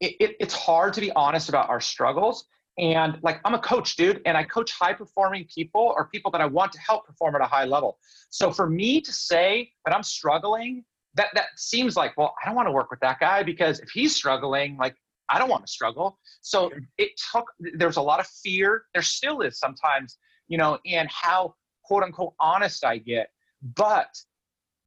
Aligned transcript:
it, 0.00 0.14
it, 0.20 0.36
it's 0.40 0.54
hard 0.54 0.94
to 0.94 1.00
be 1.00 1.10
honest 1.12 1.48
about 1.48 1.68
our 1.68 1.80
struggles. 1.80 2.44
And 2.78 3.18
like, 3.22 3.40
I'm 3.44 3.54
a 3.54 3.58
coach, 3.58 3.96
dude, 3.96 4.22
and 4.24 4.36
I 4.36 4.44
coach 4.44 4.72
high 4.72 4.92
performing 4.92 5.46
people 5.52 5.92
or 5.96 6.08
people 6.08 6.30
that 6.30 6.40
I 6.40 6.46
want 6.46 6.70
to 6.72 6.78
help 6.78 7.06
perform 7.06 7.34
at 7.34 7.40
a 7.40 7.46
high 7.46 7.64
level. 7.64 7.98
So 8.30 8.52
for 8.52 8.70
me 8.70 9.00
to 9.00 9.12
say 9.12 9.72
that 9.84 9.94
I'm 9.94 10.04
struggling, 10.04 10.84
that, 11.14 11.28
that 11.34 11.46
seems 11.56 11.96
like, 11.96 12.16
well, 12.16 12.34
I 12.40 12.46
don't 12.46 12.54
want 12.54 12.68
to 12.68 12.72
work 12.72 12.90
with 12.90 13.00
that 13.00 13.18
guy 13.18 13.42
because 13.42 13.80
if 13.80 13.90
he's 13.90 14.14
struggling, 14.14 14.76
like, 14.76 14.94
I 15.28 15.38
don't 15.38 15.48
want 15.48 15.66
to 15.66 15.72
struggle. 15.72 16.18
So 16.40 16.70
it 16.96 17.10
took, 17.32 17.46
there's 17.58 17.96
a 17.96 18.02
lot 18.02 18.20
of 18.20 18.26
fear. 18.28 18.84
There 18.94 19.02
still 19.02 19.40
is 19.40 19.58
sometimes, 19.58 20.16
you 20.46 20.56
know, 20.56 20.78
and 20.86 21.08
how 21.10 21.54
quote 21.84 22.04
unquote 22.04 22.34
honest 22.38 22.84
I 22.84 22.98
get. 22.98 23.28
But 23.74 24.14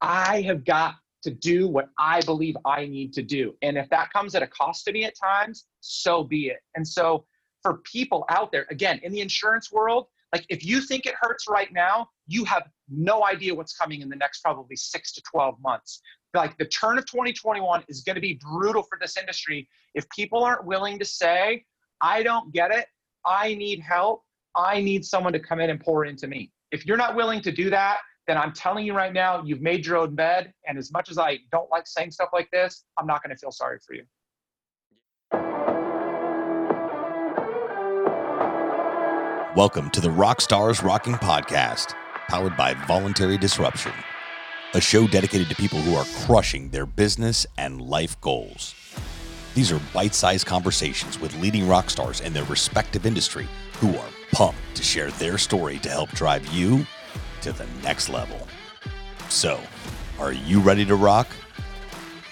I 0.00 0.40
have 0.42 0.64
got 0.64 0.94
to 1.22 1.30
do 1.30 1.68
what 1.68 1.88
I 1.98 2.20
believe 2.22 2.56
I 2.64 2.86
need 2.86 3.12
to 3.14 3.22
do. 3.22 3.54
And 3.62 3.78
if 3.78 3.88
that 3.90 4.12
comes 4.12 4.34
at 4.34 4.42
a 4.42 4.46
cost 4.46 4.84
to 4.86 4.92
me 4.92 5.04
at 5.04 5.14
times, 5.16 5.66
so 5.80 6.24
be 6.24 6.48
it. 6.48 6.60
And 6.74 6.86
so 6.86 7.24
for 7.62 7.78
people 7.78 8.24
out 8.28 8.50
there, 8.52 8.66
again, 8.70 9.00
in 9.02 9.12
the 9.12 9.20
insurance 9.20 9.70
world, 9.70 10.06
like 10.32 10.46
if 10.48 10.64
you 10.64 10.80
think 10.80 11.06
it 11.06 11.14
hurts 11.20 11.46
right 11.48 11.72
now, 11.72 12.08
you 12.26 12.44
have 12.44 12.64
no 12.88 13.24
idea 13.24 13.54
what's 13.54 13.76
coming 13.76 14.00
in 14.00 14.08
the 14.08 14.16
next 14.16 14.40
probably 14.40 14.76
six 14.76 15.12
to 15.12 15.22
12 15.30 15.56
months. 15.62 16.00
Like 16.34 16.56
the 16.56 16.64
turn 16.66 16.98
of 16.98 17.06
2021 17.06 17.84
is 17.88 18.02
going 18.02 18.14
to 18.14 18.20
be 18.20 18.40
brutal 18.42 18.82
for 18.82 18.98
this 19.00 19.16
industry 19.16 19.68
if 19.94 20.08
people 20.08 20.42
aren't 20.42 20.64
willing 20.64 20.98
to 20.98 21.04
say, 21.04 21.64
I 22.00 22.22
don't 22.22 22.52
get 22.52 22.70
it, 22.70 22.86
I 23.26 23.54
need 23.54 23.80
help, 23.80 24.22
I 24.56 24.80
need 24.80 25.04
someone 25.04 25.32
to 25.34 25.38
come 25.38 25.60
in 25.60 25.70
and 25.70 25.80
pour 25.80 26.06
into 26.06 26.26
me. 26.26 26.50
If 26.72 26.86
you're 26.86 26.96
not 26.96 27.14
willing 27.14 27.42
to 27.42 27.52
do 27.52 27.68
that, 27.70 27.98
then 28.28 28.38
I'm 28.38 28.52
telling 28.52 28.86
you 28.86 28.94
right 28.94 29.12
now, 29.12 29.42
you've 29.42 29.62
made 29.62 29.84
your 29.84 29.96
own 29.96 30.14
bed. 30.14 30.52
And 30.68 30.78
as 30.78 30.92
much 30.92 31.10
as 31.10 31.18
I 31.18 31.38
don't 31.50 31.68
like 31.72 31.88
saying 31.88 32.12
stuff 32.12 32.28
like 32.32 32.48
this, 32.52 32.84
I'm 32.96 33.06
not 33.06 33.20
going 33.20 33.34
to 33.34 33.36
feel 33.36 33.50
sorry 33.50 33.78
for 33.84 33.94
you. 33.94 34.04
Welcome 39.56 39.90
to 39.90 40.00
the 40.00 40.08
Rockstars 40.08 40.84
Rocking 40.84 41.14
Podcast, 41.14 41.94
powered 42.28 42.56
by 42.56 42.74
Voluntary 42.86 43.36
Disruption, 43.36 43.92
a 44.74 44.80
show 44.80 45.08
dedicated 45.08 45.48
to 45.48 45.56
people 45.56 45.80
who 45.80 45.96
are 45.96 46.06
crushing 46.24 46.68
their 46.68 46.86
business 46.86 47.44
and 47.58 47.82
life 47.82 48.18
goals. 48.20 48.76
These 49.56 49.72
are 49.72 49.80
bite 49.92 50.14
sized 50.14 50.46
conversations 50.46 51.18
with 51.18 51.36
leading 51.40 51.66
rock 51.66 51.90
stars 51.90 52.20
in 52.20 52.32
their 52.32 52.44
respective 52.44 53.04
industry 53.04 53.48
who 53.80 53.96
are 53.96 54.08
pumped 54.30 54.60
to 54.74 54.84
share 54.84 55.10
their 55.10 55.38
story 55.38 55.78
to 55.80 55.90
help 55.90 56.10
drive 56.10 56.46
you 56.46 56.86
to 57.42 57.52
the 57.52 57.66
next 57.82 58.08
level. 58.08 58.48
So, 59.28 59.60
are 60.18 60.32
you 60.32 60.60
ready 60.60 60.84
to 60.84 60.94
rock? 60.94 61.28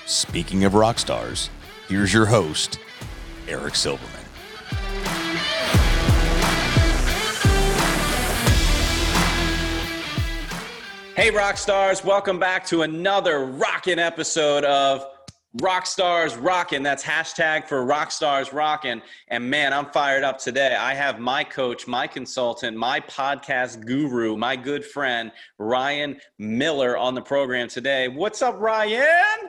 Speaking 0.06 0.64
of 0.64 0.74
rock 0.74 0.98
stars, 0.98 1.50
here's 1.88 2.12
your 2.14 2.26
host, 2.26 2.78
Eric 3.48 3.74
Silverman. 3.74 4.08
Hey, 11.16 11.30
rock 11.30 11.58
stars, 11.58 12.02
welcome 12.02 12.38
back 12.38 12.64
to 12.66 12.82
another 12.82 13.44
rocking 13.44 13.98
episode 13.98 14.64
of 14.64 15.04
Rock 15.54 15.84
Stars 15.84 16.36
Rockin'. 16.36 16.84
That's 16.84 17.02
hashtag 17.02 17.66
for 17.66 17.84
Rock 17.84 18.12
Stars 18.12 18.52
Rockin'. 18.52 19.02
And 19.28 19.50
man, 19.50 19.72
I'm 19.72 19.86
fired 19.86 20.22
up 20.22 20.38
today. 20.38 20.76
I 20.76 20.94
have 20.94 21.18
my 21.18 21.42
coach, 21.42 21.88
my 21.88 22.06
consultant, 22.06 22.76
my 22.76 23.00
podcast 23.00 23.84
guru, 23.84 24.36
my 24.36 24.54
good 24.54 24.84
friend, 24.84 25.32
Ryan 25.58 26.20
Miller 26.38 26.96
on 26.96 27.14
the 27.14 27.20
program 27.22 27.66
today. 27.66 28.06
What's 28.06 28.42
up, 28.42 28.60
Ryan? 28.60 29.48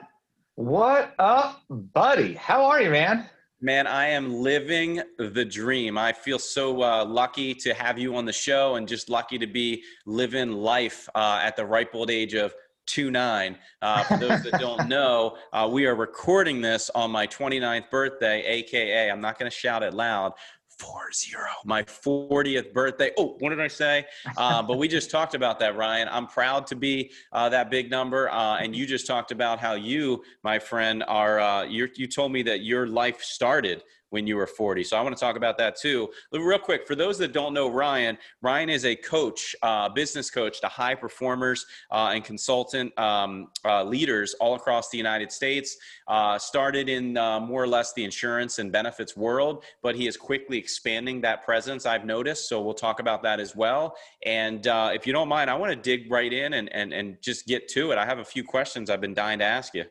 What 0.56 1.14
up, 1.20 1.62
buddy? 1.70 2.34
How 2.34 2.66
are 2.66 2.82
you, 2.82 2.90
man? 2.90 3.30
Man, 3.62 3.86
I 3.86 4.08
am 4.08 4.34
living 4.34 5.04
the 5.20 5.46
dream. 5.46 6.00
I 6.00 6.14
feel 6.14 6.40
so 6.40 6.82
uh, 6.82 7.06
lucky 7.06 7.54
to 7.54 7.76
have 7.76 8.00
you 8.00 8.16
on 8.16 8.26
the 8.26 8.34
show 8.34 8.74
and 8.74 8.88
just 8.88 9.08
lucky 9.08 9.38
to 9.38 9.46
be 9.46 9.84
living 10.08 10.52
life 10.52 11.08
uh, 11.14 11.42
at 11.44 11.56
the 11.56 11.64
ripe 11.64 11.94
old 11.94 12.10
age 12.10 12.34
of 12.34 12.56
two 12.86 13.12
nine. 13.12 13.58
Uh, 13.82 14.04
for 14.04 14.18
those 14.18 14.44
that 14.44 14.60
don't 14.60 14.88
know, 14.90 15.38
uh, 15.54 15.68
we 15.72 15.86
are 15.86 15.96
recording 15.96 16.62
this 16.62 16.90
on 16.96 17.12
my 17.12 17.28
29th 17.28 17.90
birthday, 17.90 18.44
aka 18.46 19.10
I'm 19.10 19.22
not 19.22 19.40
going 19.40 19.50
to 19.50 19.56
shout 19.56 19.84
it 19.84 19.94
loud. 19.94 20.34
Four 20.80 21.12
zero, 21.14 21.48
my 21.64 21.84
40th 21.84 22.74
birthday. 22.74 23.12
Oh, 23.16 23.36
what 23.40 23.50
did 23.50 23.62
I 23.62 23.68
say? 23.68 24.04
Uh, 24.36 24.64
but 24.64 24.80
we 24.80 24.88
just 24.88 25.12
talked 25.12 25.36
about 25.36 25.60
that, 25.60 25.76
Ryan. 25.76 26.08
I'm 26.10 26.26
proud 26.26 26.66
to 26.68 26.76
be 26.76 27.12
uh, 27.32 27.50
that 27.50 27.70
big 27.70 27.92
number. 27.92 28.32
Uh, 28.32 28.58
and 28.58 28.76
you 28.76 28.88
just 28.88 29.06
talked 29.06 29.32
about 29.32 29.60
how 29.60 29.76
you, 29.76 30.24
my 30.44 30.58
friend, 30.58 31.04
are. 31.08 31.40
Uh, 31.40 31.64
you 31.66 32.08
told 32.08 32.32
me 32.32 32.42
that 32.44 32.64
your 32.64 32.88
life 32.88 33.22
started 33.22 33.84
when 34.12 34.28
you 34.28 34.36
were 34.36 34.46
40. 34.46 34.84
So 34.84 34.98
I 34.98 35.02
want 35.02 35.16
to 35.16 35.20
talk 35.20 35.36
about 35.36 35.58
that 35.58 35.76
too. 35.76 36.10
Real 36.32 36.60
quick, 36.60 36.86
for 36.86 36.96
those 36.96 37.18
that 37.18 37.34
don't 37.34 37.54
know 37.54 37.70
Ryan, 37.70 38.18
Ryan 38.42 38.70
is 38.70 38.86
a 38.86 38.96
coach, 38.96 39.56
uh, 39.64 39.90
business 39.90 40.30
coach 40.30 40.62
to 40.62 40.68
high 40.68 40.96
performers 40.96 41.66
uh, 41.92 42.12
and 42.14 42.24
consultant 42.24 42.98
um, 43.00 43.48
uh, 43.66 43.84
leaders 43.84 44.36
all 44.36 44.56
across 44.56 44.90
the 44.90 44.98
United 44.98 45.32
States. 45.32 45.78
Uh, 46.08 46.38
started 46.38 46.90
in 46.90 47.18
uh, 47.18 47.40
more 47.40 47.64
or 47.64 47.68
less 47.68 47.94
the 47.94 48.04
insurance 48.04 48.60
and 48.60 48.72
benefits 48.72 49.16
world, 49.16 49.64
but 49.82 49.96
he 49.96 50.08
is 50.08 50.18
quickly 50.18 50.58
expanding 50.58 51.22
that 51.22 51.44
presence, 51.44 51.86
I've 51.86 52.06
noticed. 52.06 52.50
So 52.50 52.62
we'll 52.62 52.74
talk 52.74 53.00
about 53.00 53.24
that 53.24 53.40
as 53.40 53.56
well. 53.56 53.96
And 54.26 54.68
uh, 54.68 54.92
if 54.94 55.08
you 55.08 55.14
don't 55.14 55.30
mind, 55.30 55.50
I 55.50 55.56
want 55.56 55.72
to 55.72 55.78
dig 55.78 56.12
right 56.12 56.32
in 56.32 56.54
and, 56.54 56.72
and, 56.74 56.94
and 56.94 57.18
just 57.22 57.48
get 57.48 57.68
to 57.70 57.92
it. 57.92 57.98
I 57.98 58.06
have 58.06 58.20
a 58.20 58.26
few 58.26 58.44
questions 58.44 58.90
I've 58.90 59.02
been 59.02 59.14
dying 59.14 59.40
to 59.40 59.46
ask 59.46 59.74
you. 59.74 59.86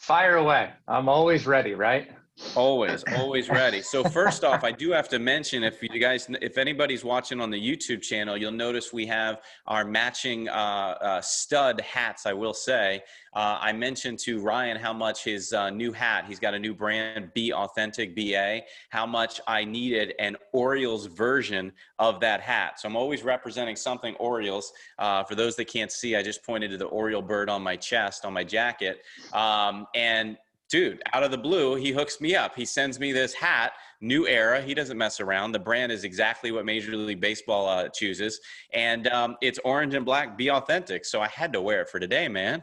Fire 0.00 0.36
away. 0.36 0.70
I'm 0.88 1.08
always 1.10 1.46
ready, 1.46 1.74
right? 1.74 2.10
Always, 2.56 3.04
always 3.16 3.48
ready. 3.48 3.82
So 3.82 4.02
first 4.02 4.44
off, 4.44 4.64
I 4.64 4.72
do 4.72 4.90
have 4.90 5.08
to 5.10 5.18
mention 5.18 5.62
if 5.62 5.82
you 5.82 6.00
guys, 6.00 6.28
if 6.40 6.58
anybody's 6.58 7.04
watching 7.04 7.40
on 7.40 7.50
the 7.50 7.60
YouTube 7.60 8.02
channel, 8.02 8.36
you'll 8.36 8.52
notice 8.52 8.92
we 8.92 9.06
have 9.06 9.40
our 9.66 9.84
matching 9.84 10.48
uh, 10.48 10.52
uh, 10.52 11.20
stud 11.20 11.80
hats. 11.80 12.26
I 12.26 12.32
will 12.32 12.54
say, 12.54 13.02
uh, 13.34 13.58
I 13.60 13.72
mentioned 13.72 14.18
to 14.20 14.40
Ryan 14.40 14.76
how 14.76 14.92
much 14.92 15.24
his 15.24 15.52
uh, 15.52 15.70
new 15.70 15.92
hat. 15.92 16.24
He's 16.26 16.40
got 16.40 16.54
a 16.54 16.58
new 16.58 16.74
brand, 16.74 17.32
Be 17.34 17.52
Authentic 17.52 18.16
BA. 18.16 18.62
How 18.88 19.06
much 19.06 19.40
I 19.46 19.64
needed 19.64 20.14
an 20.18 20.36
Orioles 20.52 21.06
version 21.06 21.72
of 21.98 22.20
that 22.20 22.40
hat. 22.40 22.80
So 22.80 22.88
I'm 22.88 22.96
always 22.96 23.22
representing 23.22 23.76
something 23.76 24.14
Orioles. 24.16 24.72
Uh, 24.98 25.22
for 25.22 25.34
those 25.34 25.54
that 25.56 25.66
can't 25.66 25.92
see, 25.92 26.16
I 26.16 26.22
just 26.22 26.44
pointed 26.44 26.70
to 26.72 26.76
the 26.76 26.86
Oriole 26.86 27.22
bird 27.22 27.48
on 27.48 27.62
my 27.62 27.76
chest 27.76 28.24
on 28.24 28.32
my 28.32 28.44
jacket, 28.44 29.02
um, 29.32 29.86
and 29.94 30.36
dude, 30.70 31.02
out 31.12 31.22
of 31.22 31.30
the 31.30 31.38
blue, 31.38 31.74
he 31.74 31.90
hooks 31.90 32.20
me 32.20 32.34
up. 32.34 32.54
He 32.54 32.64
sends 32.64 32.98
me 32.98 33.12
this 33.12 33.34
hat, 33.34 33.72
new 34.00 34.26
era. 34.26 34.62
He 34.62 34.72
doesn't 34.72 34.96
mess 34.96 35.20
around. 35.20 35.52
The 35.52 35.58
brand 35.58 35.92
is 35.92 36.04
exactly 36.04 36.52
what 36.52 36.64
Major 36.64 36.96
League 36.96 37.20
Baseball 37.20 37.68
uh, 37.68 37.88
chooses. 37.88 38.40
And 38.72 39.08
um, 39.08 39.36
it's 39.42 39.58
orange 39.64 39.94
and 39.94 40.04
black, 40.04 40.38
be 40.38 40.50
authentic. 40.50 41.04
So 41.04 41.20
I 41.20 41.28
had 41.28 41.52
to 41.52 41.60
wear 41.60 41.82
it 41.82 41.90
for 41.90 41.98
today, 41.98 42.28
man. 42.28 42.62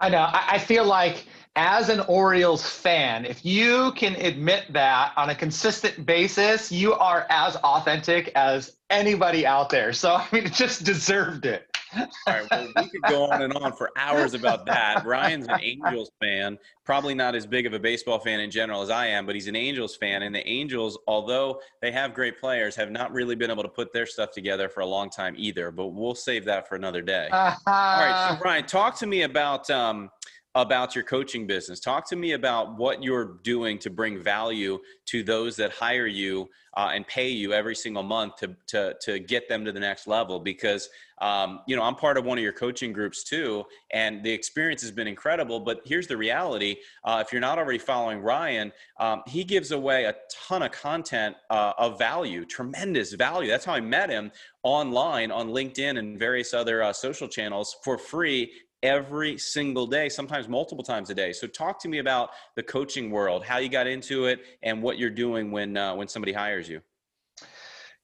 I 0.00 0.08
know. 0.08 0.22
I, 0.22 0.52
I 0.52 0.58
feel 0.58 0.84
like 0.86 1.26
as 1.56 1.90
an 1.90 2.00
Orioles 2.00 2.66
fan, 2.66 3.26
if 3.26 3.44
you 3.44 3.92
can 3.92 4.14
admit 4.16 4.72
that 4.72 5.12
on 5.16 5.30
a 5.30 5.34
consistent 5.34 6.06
basis, 6.06 6.72
you 6.72 6.94
are 6.94 7.26
as 7.28 7.56
authentic 7.56 8.32
as 8.34 8.78
anybody 8.88 9.46
out 9.46 9.68
there. 9.68 9.92
So, 9.92 10.14
I 10.14 10.26
mean, 10.32 10.46
it 10.46 10.54
just 10.54 10.84
deserved 10.84 11.44
it. 11.44 11.69
All 11.96 12.06
right, 12.26 12.46
well, 12.50 12.68
we 12.76 12.88
could 12.88 13.02
go 13.08 13.24
on 13.30 13.42
and 13.42 13.52
on 13.54 13.72
for 13.72 13.90
hours 13.96 14.34
about 14.34 14.66
that. 14.66 15.04
Ryan's 15.04 15.46
an 15.48 15.60
Angels 15.60 16.10
fan, 16.20 16.58
probably 16.84 17.14
not 17.14 17.34
as 17.34 17.46
big 17.46 17.66
of 17.66 17.72
a 17.72 17.78
baseball 17.78 18.18
fan 18.18 18.40
in 18.40 18.50
general 18.50 18.82
as 18.82 18.90
I 18.90 19.06
am, 19.06 19.26
but 19.26 19.34
he's 19.34 19.48
an 19.48 19.56
Angels 19.56 19.96
fan. 19.96 20.22
And 20.22 20.34
the 20.34 20.46
Angels, 20.46 20.98
although 21.06 21.60
they 21.80 21.90
have 21.92 22.14
great 22.14 22.38
players, 22.38 22.76
have 22.76 22.90
not 22.90 23.12
really 23.12 23.34
been 23.34 23.50
able 23.50 23.62
to 23.62 23.68
put 23.68 23.92
their 23.92 24.06
stuff 24.06 24.30
together 24.30 24.68
for 24.68 24.80
a 24.80 24.86
long 24.86 25.10
time 25.10 25.34
either. 25.36 25.70
But 25.70 25.88
we'll 25.88 26.14
save 26.14 26.44
that 26.44 26.68
for 26.68 26.76
another 26.76 27.02
day. 27.02 27.28
Uh-huh. 27.32 27.58
All 27.66 28.04
right, 28.04 28.36
so 28.38 28.44
Ryan, 28.44 28.66
talk 28.66 28.96
to 28.98 29.06
me 29.06 29.22
about. 29.22 29.68
Um, 29.70 30.10
about 30.56 30.96
your 30.96 31.04
coaching 31.04 31.46
business. 31.46 31.78
Talk 31.78 32.08
to 32.08 32.16
me 32.16 32.32
about 32.32 32.76
what 32.76 33.02
you're 33.02 33.38
doing 33.44 33.78
to 33.78 33.90
bring 33.90 34.20
value 34.20 34.80
to 35.06 35.22
those 35.22 35.54
that 35.56 35.70
hire 35.70 36.08
you 36.08 36.48
uh, 36.76 36.90
and 36.92 37.06
pay 37.06 37.28
you 37.28 37.52
every 37.52 37.74
single 37.74 38.02
month 38.02 38.36
to, 38.36 38.56
to, 38.66 38.96
to 39.00 39.18
get 39.20 39.48
them 39.48 39.64
to 39.64 39.70
the 39.70 39.78
next 39.78 40.08
level. 40.08 40.40
Because, 40.40 40.88
um, 41.20 41.60
you 41.68 41.76
know, 41.76 41.82
I'm 41.82 41.94
part 41.94 42.16
of 42.16 42.24
one 42.24 42.36
of 42.36 42.42
your 42.42 42.52
coaching 42.52 42.92
groups 42.92 43.22
too, 43.22 43.64
and 43.92 44.24
the 44.24 44.32
experience 44.32 44.82
has 44.82 44.90
been 44.90 45.06
incredible. 45.06 45.60
But 45.60 45.82
here's 45.84 46.08
the 46.08 46.16
reality 46.16 46.76
uh, 47.04 47.22
if 47.24 47.32
you're 47.32 47.40
not 47.40 47.58
already 47.58 47.78
following 47.78 48.18
Ryan, 48.18 48.72
um, 48.98 49.22
he 49.28 49.44
gives 49.44 49.70
away 49.70 50.04
a 50.04 50.16
ton 50.32 50.62
of 50.62 50.72
content 50.72 51.36
uh, 51.50 51.74
of 51.78 51.96
value, 51.96 52.44
tremendous 52.44 53.12
value. 53.12 53.48
That's 53.48 53.64
how 53.64 53.74
I 53.74 53.80
met 53.80 54.10
him 54.10 54.32
online 54.64 55.30
on 55.30 55.48
LinkedIn 55.48 55.98
and 55.98 56.18
various 56.18 56.54
other 56.54 56.82
uh, 56.82 56.92
social 56.92 57.28
channels 57.28 57.76
for 57.84 57.96
free 57.96 58.50
every 58.82 59.38
single 59.38 59.86
day, 59.86 60.08
sometimes 60.08 60.48
multiple 60.48 60.84
times 60.84 61.10
a 61.10 61.14
day. 61.14 61.32
So 61.32 61.46
talk 61.46 61.78
to 61.80 61.88
me 61.88 61.98
about 61.98 62.30
the 62.56 62.62
coaching 62.62 63.10
world, 63.10 63.44
how 63.44 63.58
you 63.58 63.68
got 63.68 63.86
into 63.86 64.26
it, 64.26 64.40
and 64.62 64.82
what 64.82 64.98
you're 64.98 65.10
doing 65.10 65.50
when 65.50 65.76
uh, 65.76 65.94
when 65.94 66.08
somebody 66.08 66.32
hires 66.32 66.68
you. 66.68 66.80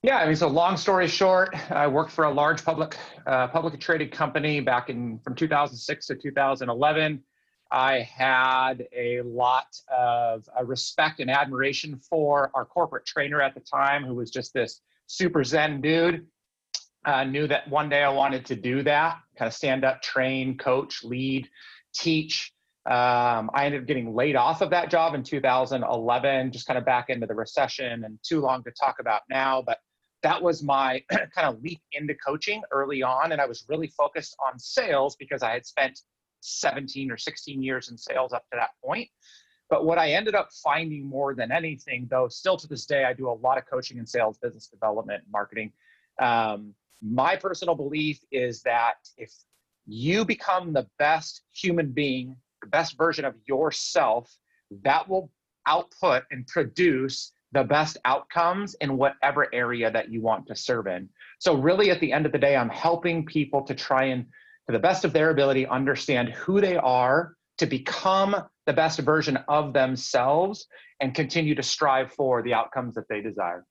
Yeah, 0.02 0.18
I 0.18 0.26
mean, 0.26 0.36
so 0.36 0.46
long 0.46 0.76
story 0.76 1.08
short, 1.08 1.56
I 1.70 1.86
worked 1.86 2.12
for 2.12 2.24
a 2.24 2.30
large 2.30 2.64
public 2.64 2.96
uh, 3.26 3.48
publicly 3.48 3.78
traded 3.78 4.12
company 4.12 4.60
back 4.60 4.90
in 4.90 5.18
from 5.20 5.34
2006 5.34 6.06
to 6.06 6.14
2011. 6.14 7.22
I 7.72 8.00
had 8.00 8.86
a 8.96 9.22
lot 9.22 9.66
of 9.88 10.48
uh, 10.56 10.64
respect 10.64 11.18
and 11.18 11.30
admiration 11.30 11.98
for 11.98 12.50
our 12.54 12.64
corporate 12.64 13.04
trainer 13.04 13.40
at 13.40 13.54
the 13.54 13.60
time, 13.60 14.04
who 14.04 14.14
was 14.14 14.30
just 14.30 14.54
this 14.54 14.80
super 15.08 15.42
zen 15.42 15.80
dude. 15.80 16.26
Uh, 17.04 17.24
knew 17.24 17.46
that 17.46 17.68
one 17.68 17.88
day 17.88 18.02
I 18.02 18.08
wanted 18.08 18.44
to 18.46 18.56
do 18.56 18.82
that, 18.82 19.18
kind 19.38 19.46
of 19.46 19.54
stand 19.54 19.84
up, 19.84 20.02
train, 20.02 20.56
coach, 20.56 21.04
lead, 21.04 21.48
teach. 21.94 22.52
Um, 22.86 23.50
I 23.52 23.64
ended 23.66 23.82
up 23.82 23.86
getting 23.86 24.14
laid 24.14 24.36
off 24.36 24.60
of 24.60 24.70
that 24.70 24.90
job 24.90 25.14
in 25.14 25.22
2011, 25.22 26.52
just 26.52 26.66
kind 26.66 26.78
of 26.78 26.84
back 26.84 27.10
into 27.10 27.26
the 27.26 27.34
recession 27.34 28.04
and 28.04 28.18
too 28.22 28.40
long 28.40 28.62
to 28.64 28.70
talk 28.70 28.96
about 29.00 29.22
now. 29.28 29.60
But 29.60 29.78
that 30.22 30.40
was 30.40 30.62
my 30.62 31.02
kind 31.10 31.48
of 31.48 31.60
leap 31.62 31.80
into 31.92 32.14
coaching 32.14 32.62
early 32.70 33.02
on. 33.02 33.32
And 33.32 33.40
I 33.40 33.46
was 33.46 33.64
really 33.68 33.88
focused 33.88 34.36
on 34.46 34.58
sales 34.58 35.16
because 35.16 35.42
I 35.42 35.52
had 35.52 35.66
spent 35.66 36.00
17 36.40 37.10
or 37.10 37.16
16 37.16 37.62
years 37.62 37.90
in 37.90 37.98
sales 37.98 38.32
up 38.32 38.44
to 38.50 38.56
that 38.56 38.70
point. 38.84 39.08
But 39.68 39.84
what 39.84 39.98
I 39.98 40.12
ended 40.12 40.36
up 40.36 40.50
finding 40.62 41.06
more 41.06 41.34
than 41.34 41.50
anything, 41.50 42.06
though, 42.08 42.28
still 42.28 42.56
to 42.56 42.68
this 42.68 42.86
day, 42.86 43.04
I 43.04 43.12
do 43.12 43.28
a 43.28 43.34
lot 43.34 43.58
of 43.58 43.66
coaching 43.66 43.98
and 43.98 44.08
sales, 44.08 44.38
business 44.38 44.68
development, 44.68 45.24
marketing. 45.30 45.72
Um, 46.20 46.74
my 47.02 47.36
personal 47.36 47.74
belief 47.74 48.18
is 48.32 48.62
that 48.62 48.94
if 49.16 49.32
you 49.86 50.24
become 50.24 50.72
the 50.72 50.86
best 50.98 51.42
human 51.52 51.92
being, 51.92 52.36
the 52.60 52.68
best 52.68 52.96
version 52.96 53.24
of 53.24 53.34
yourself, 53.46 54.34
that 54.82 55.08
will 55.08 55.30
output 55.66 56.24
and 56.30 56.46
produce 56.46 57.32
the 57.52 57.64
best 57.64 57.96
outcomes 58.04 58.74
in 58.80 58.96
whatever 58.96 59.52
area 59.54 59.90
that 59.90 60.10
you 60.10 60.20
want 60.20 60.46
to 60.46 60.56
serve 60.56 60.86
in. 60.86 61.08
So, 61.38 61.54
really, 61.54 61.90
at 61.90 62.00
the 62.00 62.12
end 62.12 62.26
of 62.26 62.32
the 62.32 62.38
day, 62.38 62.56
I'm 62.56 62.68
helping 62.68 63.24
people 63.24 63.62
to 63.62 63.74
try 63.74 64.04
and 64.04 64.26
to 64.66 64.72
the 64.72 64.78
best 64.78 65.04
of 65.04 65.12
their 65.12 65.30
ability, 65.30 65.66
understand 65.66 66.30
who 66.30 66.60
they 66.60 66.76
are 66.76 67.36
to 67.58 67.66
become 67.66 68.36
the 68.66 68.72
best 68.72 68.98
version 69.00 69.38
of 69.48 69.72
themselves 69.72 70.66
and 71.00 71.14
continue 71.14 71.54
to 71.54 71.62
strive 71.62 72.12
for 72.12 72.42
the 72.42 72.52
outcomes 72.52 72.94
that 72.96 73.08
they 73.08 73.20
desire. 73.20 73.64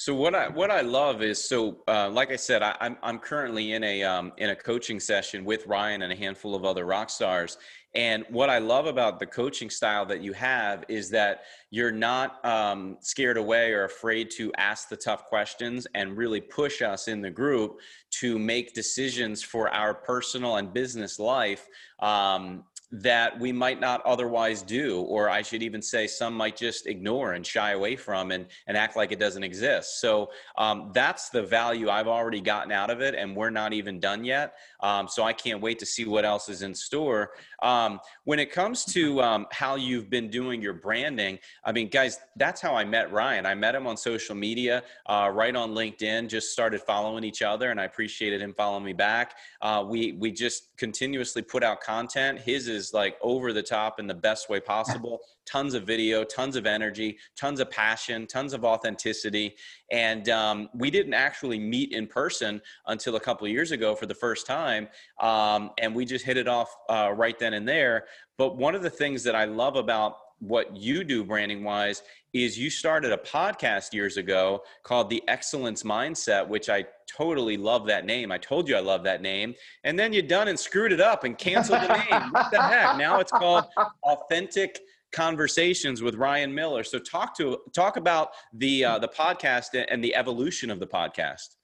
So 0.00 0.14
what 0.14 0.32
I 0.32 0.46
what 0.46 0.70
I 0.70 0.82
love 0.82 1.22
is 1.22 1.42
so 1.42 1.78
uh, 1.88 2.08
like 2.08 2.30
I 2.30 2.36
said 2.36 2.62
I, 2.62 2.68
am 2.68 2.76
I'm, 2.80 2.96
I'm 3.02 3.18
currently 3.18 3.72
in 3.72 3.82
a 3.82 4.04
um, 4.04 4.30
in 4.36 4.50
a 4.50 4.54
coaching 4.54 5.00
session 5.00 5.44
with 5.44 5.66
Ryan 5.66 6.02
and 6.02 6.12
a 6.12 6.14
handful 6.14 6.54
of 6.54 6.64
other 6.64 6.84
rock 6.84 7.10
stars, 7.10 7.58
and 7.96 8.24
what 8.30 8.48
I 8.48 8.58
love 8.58 8.86
about 8.86 9.18
the 9.18 9.26
coaching 9.26 9.68
style 9.68 10.06
that 10.06 10.20
you 10.20 10.32
have 10.34 10.84
is 10.88 11.10
that 11.10 11.40
you're 11.72 11.90
not 11.90 12.44
um, 12.46 12.98
scared 13.00 13.38
away 13.38 13.72
or 13.72 13.86
afraid 13.86 14.30
to 14.36 14.52
ask 14.56 14.88
the 14.88 14.96
tough 14.96 15.24
questions 15.24 15.84
and 15.96 16.16
really 16.16 16.40
push 16.40 16.80
us 16.80 17.08
in 17.08 17.20
the 17.20 17.30
group 17.30 17.80
to 18.20 18.38
make 18.38 18.74
decisions 18.74 19.42
for 19.42 19.68
our 19.74 19.92
personal 19.92 20.58
and 20.58 20.72
business 20.72 21.18
life 21.18 21.66
um, 21.98 22.62
that 22.90 23.38
we 23.38 23.52
might 23.52 23.80
not 23.80 24.00
otherwise 24.06 24.62
do, 24.62 25.02
or 25.02 25.28
I 25.28 25.42
should 25.42 25.62
even 25.62 25.82
say 25.82 26.06
some 26.06 26.32
might 26.32 26.56
just 26.56 26.86
ignore 26.86 27.34
and 27.34 27.46
shy 27.46 27.72
away 27.72 27.96
from 27.96 28.30
and, 28.30 28.46
and 28.66 28.78
act 28.78 28.96
like 28.96 29.12
it 29.12 29.18
doesn't 29.18 29.42
exist. 29.42 30.00
So 30.00 30.30
um, 30.56 30.90
that's 30.94 31.28
the 31.28 31.42
value 31.42 31.90
I've 31.90 32.08
already 32.08 32.40
gotten 32.40 32.72
out 32.72 32.88
of 32.88 33.02
it, 33.02 33.14
and 33.14 33.36
we're 33.36 33.50
not 33.50 33.74
even 33.74 34.00
done 34.00 34.24
yet. 34.24 34.54
Um, 34.80 35.06
so 35.06 35.22
I 35.22 35.34
can't 35.34 35.60
wait 35.60 35.78
to 35.80 35.86
see 35.86 36.06
what 36.06 36.24
else 36.24 36.48
is 36.48 36.62
in 36.62 36.74
store. 36.74 37.32
Um, 37.62 38.00
when 38.24 38.38
it 38.38 38.50
comes 38.50 38.86
to 38.86 39.20
um, 39.20 39.46
how 39.52 39.74
you've 39.74 40.08
been 40.08 40.30
doing 40.30 40.62
your 40.62 40.74
branding, 40.74 41.38
I 41.64 41.72
mean, 41.72 41.88
guys, 41.88 42.18
that's 42.36 42.60
how 42.60 42.74
I 42.74 42.84
met 42.84 43.12
Ryan. 43.12 43.44
I 43.44 43.54
met 43.54 43.74
him 43.74 43.86
on 43.86 43.98
social 43.98 44.34
media, 44.34 44.82
uh, 45.06 45.30
right 45.32 45.54
on 45.54 45.72
LinkedIn, 45.72 46.28
just 46.28 46.52
started 46.52 46.80
following 46.80 47.22
each 47.22 47.42
other, 47.42 47.70
and 47.70 47.78
I 47.78 47.84
appreciated 47.84 48.40
him 48.40 48.54
following 48.54 48.84
me 48.84 48.94
back. 48.94 49.34
Uh, 49.60 49.84
we, 49.86 50.12
we 50.12 50.32
just 50.32 50.74
continuously 50.78 51.42
put 51.42 51.62
out 51.62 51.82
content. 51.82 52.38
His 52.38 52.68
is 52.68 52.77
like 52.92 53.16
over 53.22 53.52
the 53.52 53.62
top 53.62 53.98
in 54.00 54.06
the 54.06 54.14
best 54.14 54.48
way 54.48 54.60
possible. 54.60 55.20
tons 55.46 55.74
of 55.74 55.84
video, 55.84 56.24
tons 56.24 56.56
of 56.56 56.66
energy, 56.66 57.16
tons 57.34 57.58
of 57.58 57.70
passion, 57.70 58.26
tons 58.26 58.52
of 58.52 58.64
authenticity. 58.64 59.56
And 59.90 60.28
um, 60.28 60.68
we 60.74 60.90
didn't 60.90 61.14
actually 61.14 61.58
meet 61.58 61.92
in 61.92 62.06
person 62.06 62.60
until 62.86 63.16
a 63.16 63.20
couple 63.20 63.46
of 63.46 63.52
years 63.52 63.72
ago 63.72 63.94
for 63.94 64.06
the 64.06 64.14
first 64.14 64.46
time. 64.46 64.88
Um, 65.20 65.70
and 65.78 65.94
we 65.94 66.04
just 66.04 66.24
hit 66.24 66.36
it 66.36 66.48
off 66.48 66.68
uh, 66.90 67.12
right 67.16 67.38
then 67.38 67.54
and 67.54 67.66
there. 67.66 68.04
But 68.36 68.56
one 68.56 68.74
of 68.74 68.82
the 68.82 68.90
things 68.90 69.24
that 69.24 69.34
I 69.34 69.46
love 69.46 69.76
about 69.76 70.16
what 70.40 70.76
you 70.76 71.02
do 71.02 71.24
branding 71.24 71.64
wise 71.64 72.02
is 72.32 72.58
you 72.58 72.70
started 72.70 73.12
a 73.12 73.16
podcast 73.16 73.92
years 73.92 74.16
ago 74.16 74.62
called 74.82 75.08
the 75.08 75.22
excellence 75.28 75.82
mindset 75.82 76.46
which 76.46 76.68
i 76.68 76.84
totally 77.08 77.56
love 77.56 77.86
that 77.86 78.04
name 78.04 78.30
i 78.30 78.38
told 78.38 78.68
you 78.68 78.76
i 78.76 78.80
love 78.80 79.02
that 79.02 79.22
name 79.22 79.54
and 79.84 79.98
then 79.98 80.12
you 80.12 80.20
done 80.22 80.48
and 80.48 80.58
screwed 80.58 80.92
it 80.92 81.00
up 81.00 81.24
and 81.24 81.38
canceled 81.38 81.80
the 81.82 81.96
name 81.96 82.30
what 82.32 82.50
the 82.50 82.60
heck 82.60 82.96
now 82.96 83.18
it's 83.18 83.32
called 83.32 83.64
authentic 84.04 84.80
conversations 85.12 86.02
with 86.02 86.14
Ryan 86.14 86.54
Miller. 86.54 86.84
So 86.84 86.98
talk 86.98 87.36
to 87.38 87.58
talk 87.74 87.96
about 87.96 88.30
the 88.52 88.84
uh, 88.84 88.98
the 88.98 89.08
podcast 89.08 89.68
and 89.88 90.02
the 90.02 90.14
evolution 90.14 90.70
of 90.70 90.80
the 90.80 90.86
podcast. 90.86 91.56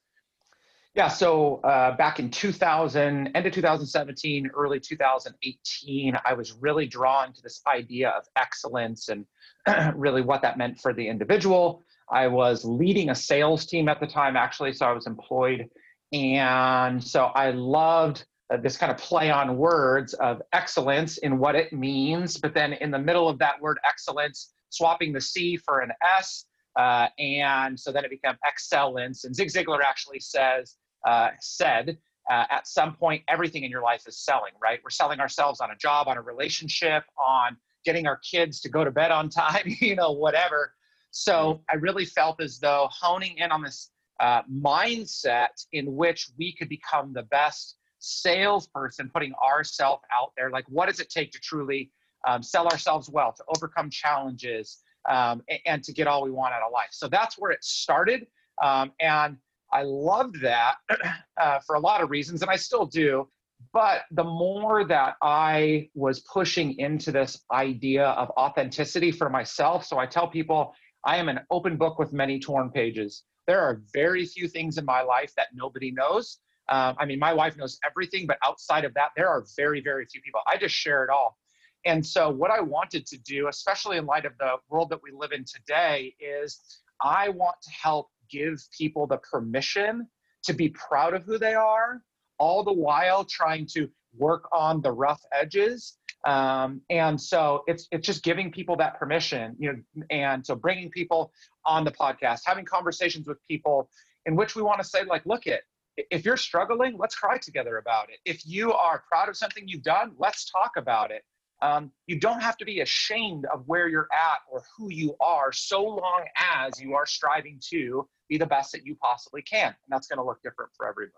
Yeah, 0.95 1.09
so 1.09 1.57
uh, 1.65 1.97
back 1.97 2.21
in 2.21 2.31
2000, 2.31 3.29
end 3.35 3.47
of 3.47 3.53
2017, 3.53 4.49
early 4.55 4.79
2018, 4.79 6.17
I 6.25 6.35
was 6.35 6.53
really 6.53 6.87
drawn 6.87 7.33
to 7.33 7.43
this 7.43 7.61
idea 7.67 8.11
of 8.11 8.25
excellence 8.37 9.09
and 9.09 9.27
really 9.97 10.23
what 10.23 10.41
that 10.43 10.57
meant 10.57 10.79
for 10.79 10.93
the 10.93 11.09
individual. 11.09 11.83
I 12.13 12.29
was 12.29 12.65
leading 12.65 13.11
a 13.11 13.15
sales 13.15 13.67
team 13.67 13.89
at 13.89 13.99
the 13.99 14.07
time, 14.07 14.37
actually, 14.37 14.73
so 14.73 14.87
I 14.87 14.93
was 14.93 15.09
employed. 15.09 15.69
And 16.13 17.03
so 17.03 17.25
I 17.35 17.51
loved 17.51 18.25
uh, 18.53 18.59
this 18.59 18.77
kind 18.77 18.93
of 18.93 18.99
play 18.99 19.33
on 19.33 19.57
words 19.57 20.15
of 20.15 20.43
excellence 20.53 21.19
in 21.19 21.39
what 21.39 21.57
it 21.57 21.73
means, 21.73 22.37
but 22.37 22.55
then 22.55 22.75
in 22.75 22.93
the 22.93 23.01
middle 23.01 23.29
of 23.29 23.41
that 23.41 23.61
word 23.61 23.79
excellence, 23.85 24.53
swapping 24.71 25.13
the 25.13 25.21
C 25.21 25.57
for 25.57 25.81
an 25.81 25.91
S. 26.19 26.45
Uh, 26.79 27.09
and 27.19 27.79
so 27.79 27.91
then 27.91 28.05
it 28.05 28.11
became 28.11 28.37
exsellence. 28.47 29.25
And 29.25 29.35
Zig 29.35 29.49
Ziglar 29.49 29.81
actually 29.83 30.21
says, 30.21 30.77
uh, 31.07 31.31
said, 31.41 31.99
uh, 32.31 32.45
at 32.51 32.67
some 32.67 32.95
point, 32.95 33.23
everything 33.29 33.65
in 33.65 33.71
your 33.71 33.83
life 33.83 34.05
is 34.07 34.19
selling, 34.19 34.53
right? 34.63 34.81
We're 34.83 34.91
selling 34.91 35.21
ourselves 35.21 35.61
on 35.61 35.71
a 35.71 35.77
job, 35.77 36.09
on 36.09 36.17
a 36.17 36.23
relationship, 36.23 37.05
on 37.19 37.57
getting 37.85 38.07
our 38.07 38.19
kids 38.19 38.61
to 38.63 38.69
go 38.69 38.85
to 38.85 38.91
bed 38.91 39.11
on 39.11 39.29
time, 39.31 39.63
you 39.81 39.95
know, 39.95 40.13
whatever. 40.13 40.73
So 41.11 41.63
I 41.71 41.77
really 41.77 42.05
felt 42.05 42.41
as 42.41 42.59
though 42.59 42.89
honing 42.91 43.39
in 43.39 43.53
on 43.53 43.63
this 43.63 43.91
uh, 44.21 44.43
mindset 44.53 45.67
in 45.73 45.95
which 45.95 46.31
we 46.39 46.53
could 46.53 46.69
become 46.69 47.13
the 47.13 47.23
best 47.25 47.77
salesperson 47.99 49.11
putting 49.13 49.33
ourselves 49.35 50.03
out 50.13 50.33
there 50.37 50.51
like 50.51 50.65
what 50.69 50.89
does 50.89 51.01
it 51.01 51.09
take 51.09 51.33
to 51.33 51.39
truly 51.41 51.91
um, 52.29 52.43
sell 52.43 52.69
ourselves 52.69 53.09
well 53.09 53.33
to 53.33 53.43
overcome 53.57 53.89
challenges 53.89 54.83
um, 55.09 55.43
and, 55.49 55.61
and, 55.67 55.83
to 55.83 55.93
get 55.93 56.07
all 56.07 56.23
we 56.23 56.31
want 56.31 56.53
out 56.53 56.63
of 56.63 56.71
life 56.71 56.89
so 56.91 57.09
that's 57.09 57.39
where 57.39 57.51
it 57.51 57.65
started 57.65 58.27
um, 58.63 58.93
and 59.01 59.37
i 59.73 59.83
loved 59.83 60.41
that 60.41 60.77
uh, 61.41 61.59
for 61.67 61.77
a 61.77 61.81
lot 61.81 62.03
of 62.03 62.11
reasons 62.11 62.43
and 62.43 62.51
i 62.51 62.57
still 62.57 62.87
do 62.87 63.29
but 63.73 64.03
the 64.13 64.25
more 64.25 64.85
that 64.85 65.17
i 65.23 65.89
was 65.95 66.21
pushing 66.21 66.79
into 66.79 67.11
this 67.13 67.41
idea 67.53 68.07
of 68.07 68.31
authenticity 68.31 69.11
for 69.11 69.29
myself 69.29 69.85
so 69.85 69.99
i 69.99 70.07
tell 70.07 70.29
people 70.29 70.73
i 71.05 71.17
am 71.17 71.29
an 71.29 71.41
open 71.51 71.77
book 71.77 71.99
with 71.99 72.13
many 72.13 72.39
torn 72.39 72.71
pages 72.71 73.25
there 73.47 73.61
are 73.61 73.83
very 73.93 74.25
few 74.25 74.49
things 74.49 74.79
in 74.79 74.85
my 74.85 75.03
life 75.03 75.33
that 75.37 75.49
nobody 75.55 75.91
knows 75.91 76.39
um, 76.69 76.97
I 76.99 77.05
mean, 77.05 77.19
my 77.19 77.33
wife 77.33 77.57
knows 77.57 77.79
everything, 77.85 78.27
but 78.27 78.39
outside 78.43 78.85
of 78.85 78.95
that, 78.95 79.11
there 79.17 79.29
are 79.29 79.45
very, 79.57 79.83
very 79.83 80.07
few 80.07 80.21
people. 80.23 80.41
I 80.47 80.57
just 80.57 80.75
share 80.75 81.05
it 81.05 81.11
all. 81.11 81.37
And 81.85 82.05
so, 82.05 82.31
what 82.31 82.51
I 82.51 82.61
wanted 82.61 83.07
to 83.07 83.19
do, 83.19 83.49
especially 83.49 83.99
in 83.99 84.07
light 84.07 84.25
of 84.25 84.33
the 84.39 84.55
world 84.71 84.89
that 84.91 85.01
we 85.03 85.11
live 85.13 85.33
in 85.33 85.45
today, 85.45 86.15
is 86.19 86.81
I 87.03 87.29
want 87.29 87.57
to 87.63 87.71
help 87.71 88.09
give 88.35 88.59
people 88.77 89.07
the 89.07 89.19
permission 89.19 90.09
to 90.45 90.53
be 90.53 90.69
proud 90.71 91.15
of 91.15 91.23
who 91.25 91.39
they 91.39 91.55
are, 91.55 92.03
all 92.39 92.65
the 92.65 92.73
while 92.73 93.25
trying 93.25 93.67
to 93.75 93.89
work 94.17 94.45
on 94.53 94.83
the 94.83 94.93
rough 94.93 95.23
edges. 95.33 95.97
Um, 96.27 96.81
and 96.89 97.21
so 97.21 97.65
it's 97.67 97.87
it's 97.91 98.07
just 98.07 98.23
giving 98.23 98.51
people 98.51 98.77
that 98.77 98.99
permission, 98.99 99.57
you 99.59 99.73
know, 99.73 100.05
and 100.11 100.45
so 100.45 100.55
bringing 100.55 100.91
people 100.91 101.33
on 101.67 101.85
the 101.85 101.91
podcast, 101.93 102.41
having 102.47 102.65
conversations 102.65 103.27
with 103.27 103.39
people 103.47 103.91
in 104.27 104.35
which 104.37 104.57
we 104.57 104.63
want 104.63 104.81
to 104.81 104.89
say 104.89 105.05
like, 105.05 105.25
look 105.27 105.47
it, 105.47 105.63
if 105.97 106.25
you're 106.25 106.37
struggling, 106.37 106.97
let's 106.99 107.15
cry 107.15 107.39
together 107.39 107.77
about 107.77 108.09
it. 108.11 108.19
If 108.25 108.47
you 108.47 108.73
are 108.73 109.05
proud 109.09 109.29
of 109.29 109.37
something 109.37 109.65
you've 109.67 109.83
done, 109.83 110.13
let's 110.19 110.51
talk 110.51 110.73
about 110.77 111.11
it. 111.11 111.23
Um, 111.65 111.91
you 112.07 112.21
don't 112.21 112.43
have 112.43 112.59
to 112.59 112.65
be 112.67 112.81
ashamed 112.81 113.47
of 113.47 113.63
where 113.67 113.89
you're 113.89 114.09
at 114.13 114.39
or 114.53 114.63
who 114.77 114.93
you 114.93 115.17
are, 115.21 115.51
so 115.51 115.83
long 115.83 116.25
as 116.37 116.79
you 116.79 116.95
are 116.95 117.07
striving 117.07 117.59
to 117.71 118.07
be 118.29 118.37
the 118.37 118.45
best 118.47 118.71
that 118.73 118.85
you 118.85 118.97
possibly 118.97 119.41
can, 119.41 119.69
and 119.69 119.75
that's 119.89 120.07
going 120.07 120.19
to 120.19 120.25
look 120.25 120.43
different 120.43 120.71
for 120.77 120.87
everybody. 120.87 121.15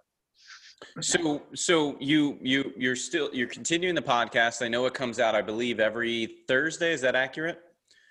So, 1.00 1.42
so 1.54 1.96
you 1.98 2.38
you 2.40 2.72
you're 2.76 2.94
still 2.94 3.28
you're 3.32 3.48
continuing 3.48 3.96
the 3.96 4.02
podcast. 4.02 4.64
I 4.64 4.68
know 4.68 4.86
it 4.86 4.94
comes 4.94 5.18
out, 5.18 5.34
I 5.34 5.42
believe, 5.42 5.80
every 5.80 6.36
Thursday. 6.46 6.92
Is 6.92 7.00
that 7.00 7.16
accurate? 7.16 7.60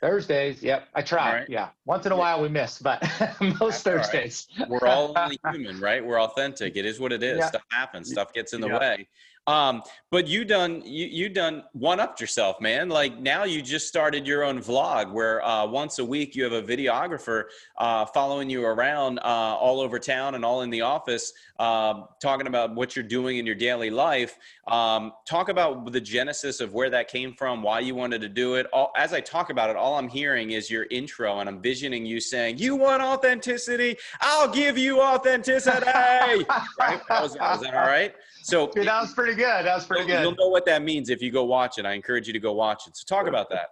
Thursdays. 0.02 0.62
Yep. 0.62 0.90
I 0.94 1.02
try. 1.02 1.34
Right. 1.40 1.50
Yeah. 1.50 1.70
Once 1.86 2.06
in 2.06 2.12
a 2.12 2.18
while 2.18 2.42
we 2.42 2.50
miss, 2.50 2.80
but 2.80 3.02
most 3.40 3.60
That's 3.60 3.82
Thursdays. 3.84 4.48
All 4.60 4.66
right. 4.66 4.70
We're 4.70 4.88
all 4.88 5.14
only 5.18 5.40
human, 5.52 5.80
right? 5.80 6.06
We're 6.06 6.22
authentic. 6.22 6.76
It 6.76 6.86
is 6.86 7.00
what 7.00 7.14
it 7.14 7.24
is. 7.24 7.38
Yeah. 7.38 7.48
Stuff 7.48 7.64
happens. 7.72 8.12
Stuff 8.12 8.34
gets 8.34 8.54
in 8.54 8.62
the 8.62 8.68
yeah. 8.68 8.80
way. 8.80 9.08
Um, 9.48 9.84
but 10.10 10.28
you 10.28 10.44
done 10.44 10.82
you 10.86 11.06
you 11.06 11.30
done 11.30 11.64
one 11.74 12.00
upped 12.00 12.20
yourself, 12.20 12.60
man. 12.60 12.90
Like 12.90 13.20
now 13.20 13.44
you 13.44 13.62
just 13.62 13.88
started 13.88 14.26
your 14.26 14.44
own 14.44 14.60
vlog 14.60 15.12
where 15.12 15.46
uh, 15.46 15.68
once 15.68 16.00
a 16.00 16.06
week 16.06 16.36
you 16.36 16.44
have 16.44 16.54
a 16.54 16.64
videographer 16.64 17.44
uh, 17.78 18.06
following 18.06 18.50
you 18.50 18.66
around 18.66 19.20
uh, 19.20 19.24
all 19.24 19.82
over 19.82 20.00
town 20.00 20.34
and 20.34 20.44
all 20.44 20.64
in 20.64 20.72
the 20.72 20.82
office, 20.82 21.34
um, 21.60 22.06
talking 22.20 22.48
about 22.48 22.74
what 22.74 22.96
you're 22.96 23.04
doing 23.04 23.38
in 23.38 23.46
your 23.46 23.56
daily 23.56 23.92
life. 23.92 24.38
Um, 24.68 25.12
talk 25.28 25.50
about 25.50 25.92
the 25.92 26.02
genesis 26.02 26.60
of 26.60 26.74
where 26.74 26.90
that 26.90 27.08
came 27.08 27.34
from, 27.34 27.62
why 27.62 27.82
you 27.82 27.94
wanted 27.94 28.22
to 28.22 28.30
do 28.30 28.56
it. 28.56 28.66
All, 28.74 28.92
as 28.98 29.14
I 29.14 29.22
talk 29.22 29.52
about 29.52 29.70
it, 29.70 29.76
all 29.76 29.96
I'm 29.96 30.10
hearing 30.10 30.52
is 30.52 30.72
your 30.72 30.88
intro, 30.90 31.40
and 31.40 31.48
I'm 31.48 31.62
visioning 31.62 32.04
you 32.04 32.20
saying, 32.20 32.58
"You 32.58 32.76
want 32.76 33.04
authenticity? 33.04 33.98
I'll 34.22 34.52
give 34.52 34.76
you 34.76 35.02
authenticity." 35.02 35.86
right? 36.80 37.02
Was, 37.10 37.38
was 37.38 37.62
that 37.62 37.76
all 37.76 37.86
right? 37.86 38.16
So 38.46 38.68
Dude, 38.68 38.86
that 38.86 39.02
was 39.02 39.12
pretty 39.12 39.34
good. 39.34 39.66
That 39.66 39.74
was 39.74 39.88
pretty 39.88 40.06
good. 40.06 40.22
You'll 40.22 40.36
know 40.36 40.50
what 40.50 40.68
that 40.68 40.84
means 40.84 41.10
if 41.10 41.20
you 41.20 41.32
go 41.32 41.46
watch 41.46 41.80
it. 41.80 41.86
I 41.88 41.94
encourage 41.94 42.28
you 42.28 42.34
to 42.34 42.40
go 42.40 42.54
watch 42.54 42.86
it. 42.86 42.96
So 42.96 43.04
talk 43.04 43.26
about 43.26 43.50
that. 43.50 43.70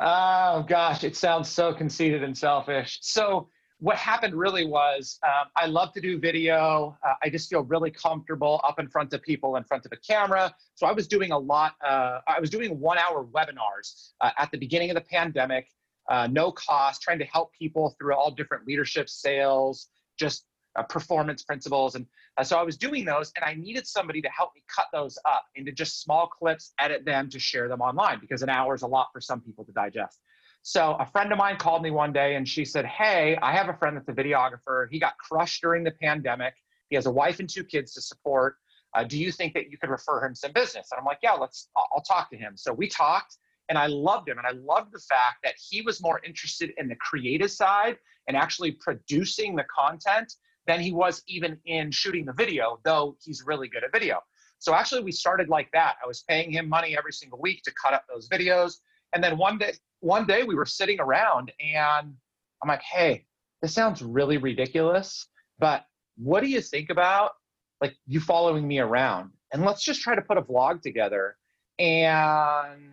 Oh 0.00 0.64
gosh, 0.66 1.04
it 1.04 1.14
sounds 1.14 1.50
so 1.50 1.74
conceited 1.74 2.24
and 2.24 2.36
selfish. 2.36 3.00
So 3.02 3.50
what 3.80 3.98
happened 3.98 4.34
really 4.34 4.64
was 4.64 5.18
um, 5.26 5.48
I 5.56 5.66
love 5.66 5.92
to 5.92 6.00
do 6.00 6.18
video. 6.18 6.96
Uh, 7.06 7.12
I 7.22 7.28
just 7.28 7.50
feel 7.50 7.64
really 7.64 7.90
comfortable 7.90 8.62
up 8.64 8.80
in 8.80 8.88
front 8.88 9.12
of 9.12 9.20
people, 9.20 9.56
in 9.56 9.64
front 9.64 9.84
of 9.84 9.92
a 9.92 9.96
camera. 9.96 10.54
So 10.74 10.86
I 10.86 10.92
was 10.92 11.06
doing 11.06 11.32
a 11.32 11.38
lot. 11.38 11.74
Uh, 11.86 12.20
I 12.26 12.40
was 12.40 12.48
doing 12.48 12.80
one-hour 12.80 13.26
webinars 13.26 14.12
uh, 14.22 14.30
at 14.38 14.50
the 14.52 14.58
beginning 14.58 14.88
of 14.88 14.94
the 14.94 15.02
pandemic, 15.02 15.68
uh, 16.08 16.28
no 16.30 16.50
cost, 16.50 17.02
trying 17.02 17.18
to 17.18 17.26
help 17.26 17.52
people 17.52 17.94
through 17.98 18.14
all 18.14 18.30
different 18.30 18.66
leadership, 18.66 19.10
sales, 19.10 19.88
just 20.18 20.46
uh, 20.76 20.82
performance 20.82 21.42
principles. 21.42 21.94
And 21.94 22.06
uh, 22.36 22.44
so 22.44 22.58
I 22.58 22.62
was 22.62 22.76
doing 22.76 23.04
those, 23.04 23.32
and 23.36 23.44
I 23.44 23.54
needed 23.54 23.86
somebody 23.86 24.22
to 24.22 24.28
help 24.28 24.52
me 24.54 24.62
cut 24.74 24.86
those 24.92 25.18
up 25.24 25.44
into 25.54 25.72
just 25.72 26.02
small 26.02 26.26
clips, 26.26 26.72
edit 26.78 27.04
them 27.04 27.28
to 27.30 27.38
share 27.38 27.68
them 27.68 27.80
online 27.80 28.18
because 28.20 28.42
an 28.42 28.48
hour 28.48 28.74
is 28.74 28.82
a 28.82 28.86
lot 28.86 29.08
for 29.12 29.20
some 29.20 29.40
people 29.40 29.64
to 29.64 29.72
digest. 29.72 30.20
So 30.62 30.96
a 31.00 31.06
friend 31.06 31.32
of 31.32 31.38
mine 31.38 31.56
called 31.56 31.82
me 31.82 31.90
one 31.90 32.12
day 32.12 32.36
and 32.36 32.48
she 32.48 32.64
said, 32.64 32.86
Hey, 32.86 33.36
I 33.42 33.52
have 33.52 33.68
a 33.68 33.74
friend 33.74 33.96
that's 33.96 34.08
a 34.08 34.12
videographer. 34.12 34.86
He 34.90 35.00
got 35.00 35.18
crushed 35.18 35.60
during 35.60 35.82
the 35.82 35.90
pandemic. 35.90 36.54
He 36.88 36.96
has 36.96 37.06
a 37.06 37.10
wife 37.10 37.40
and 37.40 37.48
two 37.48 37.64
kids 37.64 37.92
to 37.94 38.00
support. 38.00 38.56
Uh, 38.94 39.02
do 39.02 39.18
you 39.18 39.32
think 39.32 39.54
that 39.54 39.70
you 39.70 39.78
could 39.78 39.90
refer 39.90 40.24
him 40.24 40.34
some 40.34 40.52
business? 40.52 40.88
And 40.92 41.00
I'm 41.00 41.04
like, 41.04 41.18
Yeah, 41.22 41.32
let's, 41.32 41.68
I'll, 41.76 41.88
I'll 41.96 42.02
talk 42.02 42.30
to 42.30 42.36
him. 42.36 42.52
So 42.56 42.72
we 42.72 42.86
talked 42.86 43.38
and 43.68 43.78
I 43.78 43.86
loved 43.86 44.28
him. 44.28 44.38
And 44.38 44.46
I 44.46 44.52
loved 44.52 44.92
the 44.92 45.00
fact 45.00 45.38
that 45.42 45.54
he 45.58 45.82
was 45.82 46.00
more 46.00 46.20
interested 46.24 46.72
in 46.76 46.88
the 46.88 46.96
creative 46.96 47.50
side 47.50 47.96
and 48.28 48.36
actually 48.36 48.72
producing 48.72 49.56
the 49.56 49.64
content 49.74 50.34
than 50.66 50.80
he 50.80 50.92
was 50.92 51.22
even 51.26 51.58
in 51.64 51.90
shooting 51.90 52.24
the 52.24 52.32
video, 52.32 52.78
though 52.84 53.16
he's 53.22 53.42
really 53.44 53.68
good 53.68 53.84
at 53.84 53.92
video. 53.92 54.20
So 54.58 54.74
actually, 54.74 55.02
we 55.02 55.12
started 55.12 55.48
like 55.48 55.68
that. 55.72 55.96
I 56.02 56.06
was 56.06 56.22
paying 56.28 56.52
him 56.52 56.68
money 56.68 56.96
every 56.96 57.12
single 57.12 57.40
week 57.40 57.62
to 57.64 57.72
cut 57.72 57.94
up 57.94 58.04
those 58.08 58.28
videos. 58.28 58.74
And 59.12 59.22
then 59.22 59.36
one 59.36 59.58
day, 59.58 59.72
one 60.00 60.24
day 60.26 60.44
we 60.44 60.54
were 60.54 60.66
sitting 60.66 61.00
around 61.00 61.52
and 61.60 62.14
I'm 62.62 62.68
like, 62.68 62.82
hey, 62.82 63.24
this 63.60 63.74
sounds 63.74 64.02
really 64.02 64.38
ridiculous, 64.38 65.26
but 65.58 65.84
what 66.16 66.42
do 66.42 66.48
you 66.48 66.60
think 66.60 66.90
about 66.90 67.32
like 67.80 67.94
you 68.06 68.20
following 68.20 68.66
me 68.66 68.78
around? 68.78 69.30
And 69.52 69.64
let's 69.64 69.82
just 69.82 70.00
try 70.00 70.14
to 70.14 70.22
put 70.22 70.38
a 70.38 70.42
vlog 70.42 70.80
together 70.80 71.36
and 71.78 72.92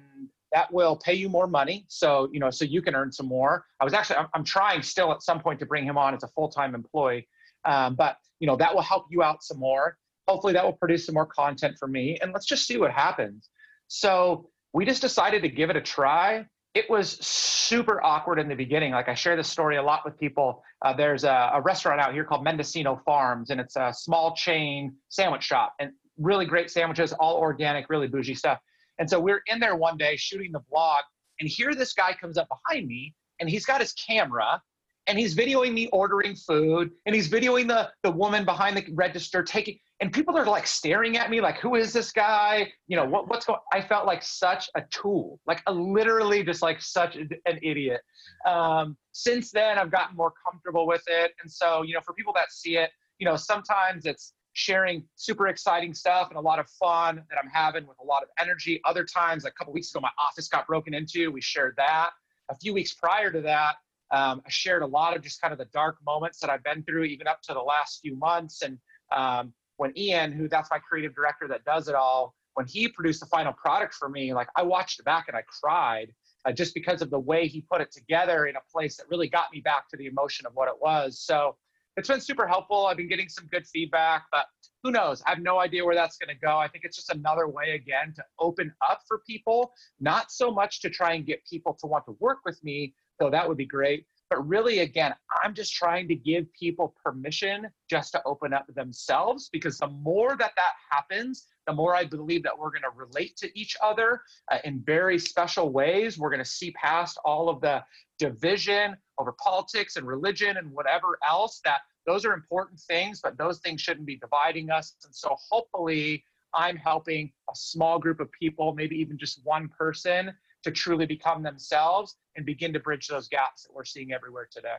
that 0.52 0.72
will 0.74 0.96
pay 0.96 1.14
you 1.14 1.30
more 1.30 1.48
money. 1.48 1.86
So, 1.88 2.30
you 2.32 2.40
know, 2.40 2.50
so 2.50 2.66
you 2.66 2.82
can 2.82 2.96
earn 2.96 3.12
some 3.12 3.28
more. 3.28 3.66
I 3.80 3.84
was 3.84 3.94
actually, 3.94 4.18
I'm, 4.18 4.28
I'm 4.34 4.44
trying 4.44 4.82
still 4.82 5.12
at 5.12 5.22
some 5.22 5.40
point 5.40 5.60
to 5.60 5.66
bring 5.66 5.86
him 5.86 5.98
on 5.98 6.16
as 6.16 6.24
a 6.24 6.28
full-time 6.30 6.74
employee. 6.74 7.28
Um, 7.66 7.96
but 7.96 8.18
you 8.40 8.48
know 8.48 8.56
that 8.58 8.74
will 8.74 8.82
help 8.82 9.06
you 9.10 9.24
out 9.24 9.44
some 9.44 9.60
more. 9.60 9.98
Hopefully 10.28 10.54
that 10.54 10.64
will 10.64 10.74
produce 10.74 11.06
some 11.06 11.16
more 11.16 11.26
content 11.26 11.78
for 11.80 11.88
me, 11.88 12.18
and 12.22 12.32
let's 12.34 12.46
just 12.46 12.68
see 12.68 12.78
what 12.78 12.92
happens. 12.92 13.50
So 13.88 14.50
we 14.74 14.86
just 14.86 15.02
decided 15.02 15.42
to 15.42 15.50
give 15.50 15.70
it 15.70 15.76
a 15.76 15.82
try. 15.82 16.46
It 16.76 16.88
was 16.90 17.12
super 17.26 18.04
awkward 18.04 18.40
in 18.40 18.48
the 18.48 18.56
beginning. 18.56 18.92
Like 18.92 19.10
I 19.10 19.16
share 19.16 19.36
this 19.36 19.50
story 19.50 19.78
a 19.78 19.82
lot 19.82 20.06
with 20.06 20.20
people. 20.20 20.64
Uh, 20.84 20.94
there's 20.94 21.24
a, 21.24 21.52
a 21.56 21.62
restaurant 21.62 22.00
out 22.00 22.14
here 22.14 22.24
called 22.24 22.44
Mendocino 22.44 23.02
Farms, 23.06 23.50
and 23.50 23.60
it's 23.60 23.76
a 23.76 23.92
small 23.94 24.36
chain 24.36 24.96
sandwich 25.10 25.44
shop, 25.44 25.74
and 25.80 25.92
really 26.18 26.46
great 26.46 26.70
sandwiches, 26.70 27.12
all 27.14 27.38
organic, 27.38 27.90
really 27.90 28.08
bougie 28.08 28.36
stuff. 28.36 28.60
And 29.00 29.10
so 29.10 29.20
we're 29.20 29.42
in 29.48 29.60
there 29.60 29.76
one 29.76 29.98
day 29.98 30.16
shooting 30.18 30.52
the 30.52 30.62
vlog, 30.72 31.00
and 31.40 31.50
here 31.50 31.74
this 31.74 31.94
guy 31.94 32.14
comes 32.14 32.38
up 32.38 32.48
behind 32.50 32.88
me, 32.88 33.16
and 33.40 33.50
he's 33.50 33.66
got 33.66 33.82
his 33.82 33.94
camera, 33.94 34.62
and 35.10 35.18
he's 35.18 35.36
videoing 35.36 35.74
me 35.74 35.90
ordering 35.92 36.36
food 36.36 36.92
and 37.06 37.16
he's 37.16 37.28
videoing 37.28 37.68
the 37.68 37.90
the 38.04 38.12
woman 38.12 38.46
behind 38.46 38.78
the 38.78 38.86
register 38.94 39.44
taking 39.44 39.78
and 40.00 40.14
people 40.14 40.38
are 40.38 40.46
like 40.46 40.68
staring 40.68 41.18
at 41.18 41.30
me 41.30 41.42
like 41.42 41.58
who 41.58 41.76
is 41.76 41.92
this 41.92 42.12
guy? 42.12 42.72
You 42.88 42.96
know 42.96 43.06
what, 43.06 43.28
what's 43.28 43.46
going 43.46 43.60
i 43.74 43.82
felt 43.82 44.06
like 44.06 44.24
such 44.24 44.70
a 44.76 44.84
tool 44.92 45.40
like 45.48 45.62
a 45.68 45.74
literally 45.74 46.44
just 46.44 46.62
like 46.62 46.82
such 46.82 47.16
an 47.18 47.30
idiot. 47.46 48.02
Um, 48.46 48.96
since 49.12 49.52
then 49.52 49.78
i've 49.78 49.92
gotten 49.92 50.16
more 50.16 50.32
comfortable 50.46 50.88
with 50.88 51.04
it 51.08 51.32
and 51.42 51.52
so 51.52 51.82
you 51.82 51.96
know 51.96 52.02
for 52.06 52.14
people 52.14 52.32
that 52.36 52.52
see 52.52 52.78
it 52.78 52.92
you 53.18 53.26
know 53.26 53.36
sometimes 53.36 54.06
it's 54.06 54.34
sharing 54.54 55.04
super 55.16 55.48
exciting 55.48 55.94
stuff 55.94 56.30
and 56.30 56.38
a 56.38 56.42
lot 56.42 56.60
of 56.60 56.70
fun 56.70 57.16
that 57.30 57.40
i'm 57.42 57.50
having 57.50 57.86
with 57.88 57.98
a 58.02 58.06
lot 58.06 58.22
of 58.22 58.30
energy. 58.40 58.80
Other 58.86 59.04
times 59.04 59.46
a 59.46 59.52
couple 59.52 59.74
weeks 59.74 59.90
ago 59.92 60.00
my 60.02 60.12
office 60.24 60.48
got 60.48 60.68
broken 60.68 60.94
into 60.94 61.32
we 61.32 61.42
shared 61.42 61.74
that. 61.78 62.12
A 62.52 62.56
few 62.56 62.74
weeks 62.74 62.94
prior 62.94 63.32
to 63.32 63.42
that 63.42 63.76
um, 64.12 64.42
I 64.46 64.50
shared 64.50 64.82
a 64.82 64.88
lot 64.88 65.16
of 65.16 65.22
just 65.22 65.42
kind 65.42 65.52
of 65.52 65.58
the 65.58 65.66
dark 65.66 65.98
moments 66.06 66.40
that 66.40 66.50
I've 66.50 66.64
been 66.64 66.84
through, 66.84 67.04
even 67.04 67.28
up 67.28 67.42
to 67.44 67.54
the 67.54 67.60
last 67.62 68.00
few 68.02 68.16
months. 68.16 68.62
And 68.62 68.78
um, 69.16 69.54
when 69.78 69.98
Ian, 69.98 70.32
who 70.32 70.48
that's 70.48 70.70
my 70.72 70.80
creative 70.80 71.16
director 71.16 71.48
that 71.48 71.64
does 71.66 71.88
it 71.88 71.96
all, 71.96 72.34
when 72.56 72.66
he 72.66 72.88
produced 72.88 73.20
the 73.20 73.26
final 73.28 73.54
product 73.54 73.94
for 73.94 74.10
me, 74.10 74.34
like 74.34 74.50
I 74.56 74.64
watched 74.64 75.00
it 75.00 75.06
back 75.06 75.26
and 75.28 75.38
I 75.38 75.44
cried 75.62 76.12
uh, 76.46 76.52
just 76.52 76.74
because 76.74 77.02
of 77.02 77.10
the 77.10 77.20
way 77.20 77.48
he 77.48 77.62
put 77.72 77.82
it 77.82 77.92
together 77.92 78.48
in 78.48 78.56
a 78.56 78.62
place 78.72 78.98
that 78.98 79.06
really 79.10 79.30
got 79.30 79.46
me 79.54 79.62
back 79.62 79.90
to 79.90 79.98
the 79.98 80.08
emotion 80.08 80.46
of 80.46 80.54
what 80.54 80.68
it 80.68 80.76
was. 80.82 81.22
So 81.22 81.56
it's 81.96 82.08
been 82.08 82.22
super 82.22 82.48
helpful. 82.48 82.88
I've 82.88 82.98
been 82.98 83.10
getting 83.10 83.30
some 83.30 83.48
good 83.52 83.68
feedback, 83.68 84.26
but 84.32 84.46
who 84.84 84.92
knows? 84.92 85.22
I 85.26 85.32
have 85.32 85.40
no 85.40 85.60
idea 85.60 85.84
where 85.84 85.96
that's 85.96 86.18
going 86.18 86.34
to 86.34 86.40
go. 86.40 86.58
I 86.58 86.68
think 86.68 86.86
it's 86.86 86.96
just 86.96 87.10
another 87.10 87.48
way, 87.48 87.72
again, 87.72 88.14
to 88.16 88.24
open 88.40 88.74
up 88.90 89.02
for 89.08 89.22
people, 89.28 89.74
not 90.00 90.32
so 90.32 90.52
much 90.52 90.82
to 90.82 90.90
try 90.90 91.14
and 91.14 91.26
get 91.26 91.46
people 91.46 91.76
to 91.82 91.88
want 91.88 92.06
to 92.06 92.16
work 92.20 92.40
with 92.46 92.64
me, 92.64 92.94
so 93.22 93.30
that 93.30 93.48
would 93.48 93.58
be 93.58 93.66
great. 93.66 94.06
But 94.30 94.48
really, 94.48 94.80
again, 94.80 95.16
I'm 95.44 95.56
just 95.56 95.74
trying 95.74 96.08
to 96.08 96.16
give 96.16 96.46
people 96.54 96.94
permission 97.04 97.68
just 97.90 98.12
to 98.12 98.22
open 98.26 98.54
up 98.54 98.68
themselves 98.76 99.50
because 99.52 99.80
the 99.80 99.88
more 99.88 100.38
that 100.38 100.52
that 100.56 100.74
happens, 100.92 101.48
the 101.66 101.74
more 101.74 101.96
I 101.96 102.06
believe 102.06 102.44
that 102.44 102.58
we're 102.58 102.70
going 102.70 102.84
to 102.84 102.96
relate 102.96 103.38
to 103.38 103.60
each 103.60 103.76
other 103.82 104.22
uh, 104.52 104.60
in 104.64 104.84
very 104.86 105.18
special 105.18 105.72
ways. 105.72 106.20
We're 106.20 106.30
going 106.30 106.44
to 106.44 106.50
see 106.50 106.72
past 106.72 107.18
all 107.26 107.50
of 107.50 107.60
the 107.62 107.84
division 108.20 108.96
over 109.18 109.32
politics 109.34 109.96
and 109.96 110.06
religion 110.06 110.58
and 110.58 110.72
whatever 110.72 111.18
else 111.28 111.60
that 111.66 111.80
those 112.06 112.24
are 112.24 112.34
important 112.34 112.80
things, 112.80 113.22
but 113.22 113.38
those 113.38 113.60
things 113.60 113.82
shouldn't 113.82 114.06
be 114.06 114.18
dividing 114.18 114.70
us. 114.70 114.96
And 115.06 115.14
so 115.14 115.36
hopefully, 115.52 116.24
I'm 116.54 116.78
helping 116.78 117.32
a 117.52 117.56
small 117.56 118.00
group 118.00 118.20
of 118.20 118.32
people, 118.32 118.74
maybe 118.74 118.96
even 118.96 119.18
just 119.18 119.42
one 119.44 119.70
person, 119.70 120.34
to 120.64 120.72
truly 120.72 121.06
become 121.06 121.44
themselves 121.44 122.18
and 122.36 122.46
begin 122.46 122.74
to 122.74 122.80
bridge 122.80 123.08
those 123.08 123.28
gaps 123.28 123.64
that 123.64 123.74
we're 123.74 123.86
seeing 123.86 124.12
everywhere 124.12 124.48
today. 124.52 124.76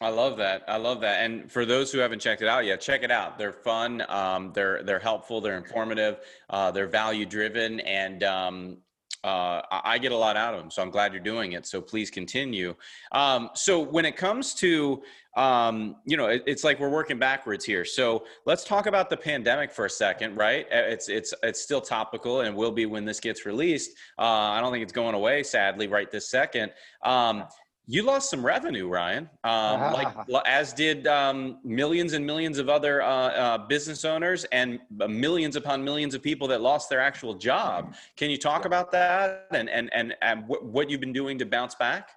I 0.00 0.08
love 0.08 0.36
that. 0.38 0.64
I 0.66 0.78
love 0.78 1.00
that. 1.02 1.24
And 1.24 1.50
for 1.50 1.64
those 1.64 1.92
who 1.92 1.98
haven't 1.98 2.20
checked 2.20 2.42
it 2.42 2.48
out 2.48 2.64
yet, 2.64 2.80
check 2.80 3.04
it 3.04 3.10
out. 3.12 3.38
They're 3.38 3.52
fun. 3.52 4.02
Um, 4.08 4.52
they're 4.52 4.82
they're 4.82 4.98
helpful. 4.98 5.40
They're 5.40 5.56
informative. 5.56 6.18
Uh, 6.50 6.72
they're 6.72 6.88
value 6.88 7.24
driven, 7.24 7.78
and 7.80 8.24
um, 8.24 8.78
uh, 9.24 9.62
I 9.70 9.98
get 9.98 10.12
a 10.12 10.16
lot 10.16 10.36
out 10.36 10.54
of 10.54 10.60
them. 10.60 10.70
So 10.70 10.82
I'm 10.82 10.90
glad 10.90 11.12
you're 11.12 11.22
doing 11.22 11.52
it. 11.52 11.66
So 11.66 11.80
please 11.80 12.10
continue. 12.10 12.74
Um, 13.12 13.50
so 13.54 13.80
when 13.80 14.04
it 14.04 14.16
comes 14.16 14.54
to 14.54 15.02
um, 15.34 15.96
you 16.04 16.16
know, 16.16 16.26
it, 16.26 16.42
it's 16.46 16.62
like 16.62 16.78
we're 16.78 16.90
working 16.90 17.18
backwards 17.18 17.64
here. 17.64 17.84
So 17.84 18.24
let's 18.44 18.64
talk 18.64 18.86
about 18.86 19.08
the 19.08 19.16
pandemic 19.16 19.72
for 19.72 19.86
a 19.86 19.90
second, 19.90 20.36
right? 20.36 20.66
It's 20.70 21.08
it's 21.08 21.32
it's 21.42 21.60
still 21.60 21.80
topical 21.80 22.42
and 22.42 22.54
will 22.54 22.70
be 22.70 22.84
when 22.86 23.04
this 23.04 23.18
gets 23.18 23.46
released. 23.46 23.92
Uh, 24.18 24.24
I 24.24 24.60
don't 24.60 24.72
think 24.72 24.82
it's 24.82 24.92
going 24.92 25.14
away, 25.14 25.42
sadly, 25.42 25.86
right 25.86 26.10
this 26.10 26.28
second. 26.28 26.72
Um, 27.02 27.44
you 27.88 28.04
lost 28.04 28.30
some 28.30 28.44
revenue, 28.46 28.88
Ryan, 28.88 29.28
um, 29.42 29.92
like 29.92 30.08
as 30.46 30.72
did 30.72 31.06
um, 31.08 31.58
millions 31.64 32.12
and 32.12 32.24
millions 32.24 32.58
of 32.58 32.68
other 32.68 33.02
uh, 33.02 33.08
uh, 33.08 33.58
business 33.58 34.04
owners 34.04 34.44
and 34.52 34.78
millions 35.08 35.56
upon 35.56 35.82
millions 35.82 36.14
of 36.14 36.22
people 36.22 36.46
that 36.48 36.60
lost 36.60 36.88
their 36.88 37.00
actual 37.00 37.34
job. 37.34 37.94
Can 38.16 38.30
you 38.30 38.38
talk 38.38 38.64
about 38.66 38.92
that 38.92 39.48
and 39.50 39.68
and 39.68 39.90
and, 39.92 40.14
and 40.22 40.44
what 40.46 40.90
you've 40.90 41.00
been 41.00 41.12
doing 41.12 41.38
to 41.38 41.46
bounce 41.46 41.74
back? 41.74 42.10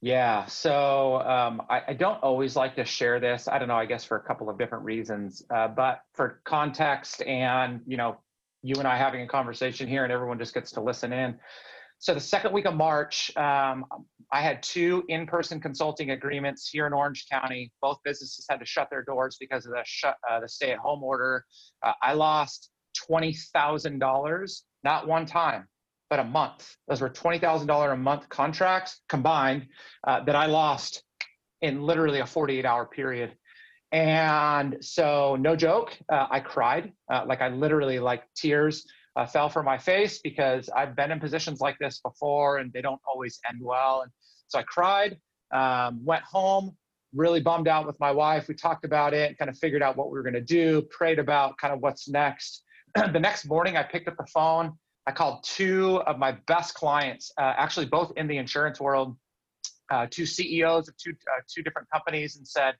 Yeah, 0.00 0.46
so 0.46 1.20
um, 1.22 1.60
I, 1.68 1.82
I, 1.88 1.92
don't 1.92 2.22
always 2.22 2.54
like 2.54 2.76
to 2.76 2.84
share 2.84 3.18
this. 3.18 3.48
I 3.48 3.58
don't 3.58 3.66
know. 3.66 3.74
I 3.74 3.84
guess 3.84 4.04
for 4.04 4.16
a 4.16 4.22
couple 4.22 4.48
of 4.48 4.56
different 4.56 4.84
reasons, 4.84 5.42
uh, 5.50 5.66
but 5.66 6.02
for 6.14 6.40
context 6.44 7.20
and 7.22 7.80
you 7.84 7.96
know, 7.96 8.16
you 8.62 8.76
and 8.76 8.86
I 8.86 8.96
having 8.96 9.22
a 9.22 9.26
conversation 9.26 9.88
here, 9.88 10.04
and 10.04 10.12
everyone 10.12 10.38
just 10.38 10.54
gets 10.54 10.70
to 10.72 10.80
listen 10.80 11.12
in. 11.12 11.36
So 11.98 12.14
the 12.14 12.20
second 12.20 12.52
week 12.52 12.66
of 12.66 12.74
March, 12.74 13.36
um, 13.36 13.84
I 14.32 14.42
had 14.42 14.62
two 14.62 15.04
in-person 15.08 15.60
consulting 15.60 16.10
agreements 16.10 16.68
here 16.68 16.86
in 16.86 16.92
Orange 16.92 17.26
County. 17.30 17.72
Both 17.80 17.98
businesses 18.04 18.46
had 18.48 18.60
to 18.60 18.66
shut 18.66 18.88
their 18.90 19.02
doors 19.02 19.36
because 19.40 19.66
of 19.66 19.72
the 19.72 20.14
uh, 20.30 20.40
the 20.40 20.48
stay-at-home 20.48 21.02
order. 21.02 21.44
Uh, 21.82 21.92
I 22.02 22.12
lost 22.12 22.70
$20,000, 23.10 24.62
not 24.84 25.06
one 25.06 25.26
time, 25.26 25.66
but 26.10 26.18
a 26.18 26.24
month. 26.24 26.76
Those 26.88 27.00
were 27.00 27.10
$20,000 27.10 27.92
a 27.92 27.96
month 27.96 28.28
contracts 28.28 29.00
combined 29.08 29.66
uh, 30.06 30.24
that 30.24 30.36
I 30.36 30.46
lost 30.46 31.02
in 31.62 31.82
literally 31.82 32.20
a 32.20 32.26
48 32.26 32.64
hour 32.64 32.86
period. 32.86 33.34
And 33.90 34.76
so, 34.82 35.36
no 35.40 35.56
joke, 35.56 35.96
uh, 36.12 36.26
I 36.30 36.40
cried. 36.40 36.92
Uh, 37.10 37.24
like 37.26 37.40
I 37.40 37.48
literally, 37.48 37.98
like 37.98 38.22
tears 38.36 38.86
uh, 39.16 39.26
fell 39.26 39.48
from 39.48 39.64
my 39.64 39.78
face 39.78 40.20
because 40.22 40.68
I've 40.68 40.94
been 40.94 41.10
in 41.10 41.20
positions 41.20 41.60
like 41.60 41.78
this 41.78 42.00
before 42.00 42.58
and 42.58 42.72
they 42.72 42.82
don't 42.82 43.00
always 43.08 43.40
end 43.48 43.60
well. 43.62 44.02
And 44.02 44.12
so 44.48 44.58
I 44.58 44.62
cried, 44.62 45.18
um, 45.52 46.04
went 46.04 46.24
home, 46.24 46.76
really 47.14 47.40
bummed 47.40 47.68
out 47.68 47.86
with 47.86 47.98
my 48.00 48.10
wife. 48.10 48.48
We 48.48 48.54
talked 48.54 48.84
about 48.84 49.14
it, 49.14 49.38
kind 49.38 49.48
of 49.48 49.56
figured 49.58 49.82
out 49.82 49.96
what 49.96 50.10
we 50.10 50.18
were 50.18 50.22
going 50.22 50.34
to 50.34 50.40
do, 50.40 50.82
prayed 50.90 51.18
about 51.18 51.56
kind 51.58 51.72
of 51.72 51.80
what's 51.80 52.08
next. 52.08 52.62
the 52.94 53.20
next 53.20 53.46
morning, 53.46 53.76
I 53.76 53.82
picked 53.82 54.08
up 54.08 54.16
the 54.16 54.26
phone. 54.26 54.72
I 55.06 55.12
called 55.12 55.42
two 55.42 56.02
of 56.02 56.18
my 56.18 56.32
best 56.46 56.74
clients, 56.74 57.32
uh, 57.38 57.54
actually 57.56 57.86
both 57.86 58.12
in 58.16 58.26
the 58.26 58.36
insurance 58.36 58.78
world, 58.78 59.16
uh, 59.90 60.06
two 60.10 60.26
CEOs 60.26 60.88
of 60.88 60.96
two 60.98 61.12
uh, 61.12 61.40
two 61.48 61.62
different 61.62 61.88
companies, 61.90 62.36
and 62.36 62.46
said, 62.46 62.74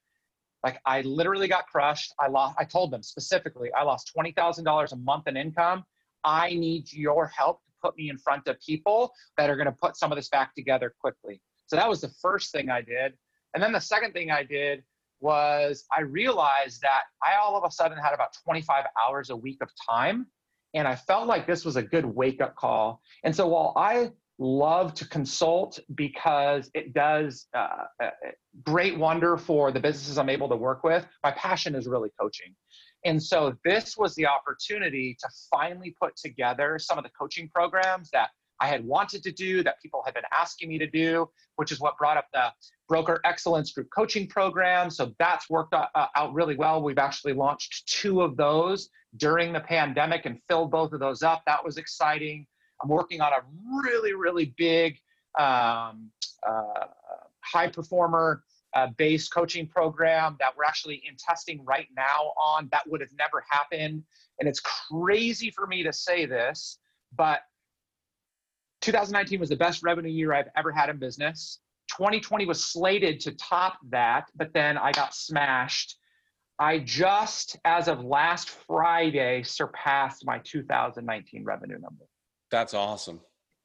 like, 0.63 0.79
I 0.85 1.01
literally 1.03 1.49
got 1.49 1.67
crushed. 1.69 2.13
I 2.21 2.29
lost. 2.29 2.57
I 2.59 2.65
told 2.65 2.91
them 2.91 3.03
specifically, 3.03 3.71
I 3.73 3.83
lost 3.83 4.11
twenty 4.13 4.33
thousand 4.33 4.65
dollars 4.65 4.93
a 4.93 4.97
month 4.97 5.27
in 5.27 5.39
income. 5.39 5.85
I 6.23 6.51
need 6.51 6.93
your 6.93 7.29
help 7.29 7.63
to 7.65 7.73
put 7.83 7.97
me 7.97 8.11
in 8.11 8.19
front 8.19 8.47
of 8.47 8.61
people 8.61 9.11
that 9.39 9.49
are 9.49 9.57
going 9.57 9.67
to 9.67 9.73
put 9.73 9.97
some 9.97 10.13
of 10.13 10.17
this 10.17 10.29
back 10.29 10.55
together 10.55 10.95
quickly. 11.01 11.41
So 11.69 11.77
that 11.77 11.89
was 11.89 12.01
the 12.01 12.11
first 12.21 12.51
thing 12.51 12.71
I 12.71 12.83
did. 12.83 13.13
And 13.55 13.63
then 13.63 13.73
the 13.73 13.81
second 13.81 14.13
thing 14.13 14.31
I 14.31 14.43
did 14.43 14.83
was 15.21 15.85
I 15.97 16.03
realized 16.03 16.81
that 16.83 17.03
I 17.23 17.39
all 17.41 17.57
of 17.57 17.65
a 17.65 17.71
sudden 17.71 17.99
had 17.99 18.15
about 18.15 18.37
25 18.45 18.85
hours 19.01 19.31
a 19.31 19.37
week 19.37 19.59
of 19.63 19.69
time. 19.89 20.27
And 20.75 20.87
I 20.87 20.97
felt 20.97 21.27
like 21.27 21.47
this 21.47 21.65
was 21.65 21.77
a 21.77 21.83
good 21.83 22.05
wake 22.05 22.41
up 22.41 22.57
call. 22.57 23.01
And 23.25 23.35
so 23.35 23.49
while 23.49 23.73
I 23.77 24.13
love 24.39 24.95
to 24.95 25.09
consult 25.09 25.81
because 25.95 26.71
it 26.75 26.95
does 26.95 27.47
uh, 27.55 27.85
uh, 28.03 28.11
great 28.63 28.97
wonder 28.97 29.37
for 29.37 29.73
the 29.73 29.81
businesses 29.81 30.19
I'm 30.19 30.29
able 30.29 30.49
to 30.49 30.57
work 30.57 30.85
with, 30.85 31.07
my 31.25 31.33
passion 31.33 31.75
is 31.75 31.87
really 31.87 32.11
coaching. 32.21 32.55
And 33.05 33.23
so 33.23 33.55
this 33.65 33.97
was 33.97 34.15
the 34.15 34.27
opportunity 34.27 35.17
to 35.21 35.29
finally 35.51 35.95
put 36.01 36.17
together 36.17 36.79
some 36.79 36.99
of 36.99 37.05
the 37.05 37.11
coaching 37.19 37.49
programs 37.53 38.11
that 38.13 38.31
I 38.61 38.67
had 38.67 38.85
wanted 38.85 39.23
to 39.23 39.33
do, 39.33 39.63
that 39.63 39.81
people 39.81 40.03
had 40.05 40.15
been 40.15 40.25
asking 40.37 40.69
me 40.69 40.79
to 40.79 40.87
do, 40.87 41.29
which 41.57 41.73
is 41.73 41.81
what 41.81 41.97
brought 41.99 42.17
up 42.17 42.27
the 42.33 42.53
Broker 42.89 43.21
Excellence 43.25 43.73
Group 43.73 43.89
Coaching 43.95 44.27
Program. 44.27 44.91
So 44.91 45.15
that's 45.19 45.49
worked 45.49 45.75
out, 45.75 45.89
uh, 45.95 46.07
out 46.17 46.33
really 46.35 46.57
well. 46.57 46.83
We've 46.83 46.99
actually 46.99 47.35
launched 47.35 47.87
two 47.87 48.23
of 48.23 48.37
those 48.37 48.89
during 49.17 49.53
the 49.53 49.61
pandemic 49.61 50.27
and 50.27 50.39
filled 50.49 50.71
both 50.71 50.93
of 50.93 51.01
those 51.01 51.23
up. 51.23 51.43
That 51.47 51.65
was 51.65 51.77
exciting. 51.77 52.47
I'm 52.83 52.89
working 52.89 53.21
on 53.21 53.33
a 53.33 53.43
really, 53.83 54.15
really 54.15 54.55
big 54.57 54.99
um, 55.39 56.11
uh, 56.47 56.87
high 57.41 57.69
performer 57.69 58.43
uh, 58.75 58.89
based 58.97 59.33
coaching 59.33 59.67
program 59.67 60.37
that 60.41 60.57
we're 60.57 60.65
actually 60.65 61.03
in 61.09 61.17
testing 61.19 61.65
right 61.65 61.89
now 61.97 62.33
on. 62.41 62.69
That 62.71 62.83
would 62.89 63.01
have 63.01 63.11
never 63.19 63.45
happened. 63.49 64.03
And 64.39 64.49
it's 64.49 64.61
crazy 64.61 65.51
for 65.51 65.67
me 65.67 65.83
to 65.83 65.93
say 65.93 66.27
this, 66.27 66.79
but 67.17 67.41
2019 68.93 69.39
was 69.39 69.51
the 69.51 69.57
best 69.57 69.83
revenue 69.83 70.09
year 70.09 70.33
I've 70.33 70.49
ever 70.57 70.73
had 70.73 70.89
in 70.89 70.97
business. 70.97 71.61
2020 71.91 72.47
was 72.47 72.65
slated 72.65 73.21
to 73.21 73.33
top 73.33 73.77
that, 73.91 74.31
but 74.35 74.55
then 74.55 74.79
I 74.79 74.93
got 74.93 75.15
smashed. 75.15 75.99
I 76.59 76.79
just, 76.79 77.59
as 77.67 77.89
of 77.89 78.03
last 78.03 78.49
Friday, 78.49 79.43
surpassed 79.43 80.25
my 80.25 80.39
2019 80.39 81.45
revenue 81.45 81.79
number. 81.79 82.07
That's 82.51 82.73
awesome. 82.73 83.21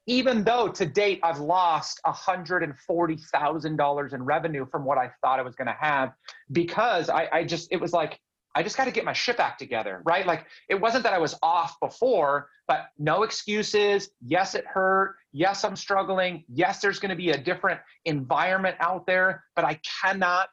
Even 0.07 0.43
though 0.43 0.67
to 0.67 0.85
date 0.85 1.21
I've 1.23 1.39
lost 1.39 2.01
$140,000 2.05 4.13
in 4.13 4.23
revenue 4.23 4.65
from 4.69 4.83
what 4.83 4.97
I 4.97 5.09
thought 5.21 5.39
I 5.39 5.43
was 5.43 5.55
going 5.55 5.67
to 5.67 5.77
have, 5.79 6.11
because 6.51 7.09
I, 7.09 7.29
I 7.31 7.45
just, 7.45 7.69
it 7.71 7.79
was 7.79 7.93
like, 7.93 8.19
I 8.55 8.63
just 8.63 8.77
got 8.77 8.85
to 8.85 8.91
get 8.91 9.03
my 9.03 9.13
shit 9.13 9.37
back 9.37 9.57
together, 9.57 10.01
right? 10.05 10.25
Like 10.25 10.45
it 10.69 10.75
wasn't 10.75 11.03
that 11.03 11.13
I 11.13 11.17
was 11.17 11.35
off 11.41 11.79
before, 11.79 12.49
but 12.67 12.87
no 12.99 13.23
excuses. 13.23 14.09
Yes, 14.25 14.53
it 14.53 14.65
hurt. 14.65 15.15
Yes, 15.31 15.63
I'm 15.63 15.75
struggling. 15.75 16.43
Yes, 16.47 16.79
there's 16.79 16.99
going 16.99 17.09
to 17.09 17.15
be 17.15 17.31
a 17.31 17.37
different 17.37 17.79
environment 18.05 18.77
out 18.79 19.05
there, 19.07 19.43
but 19.55 19.65
I 19.65 19.79
cannot 20.01 20.49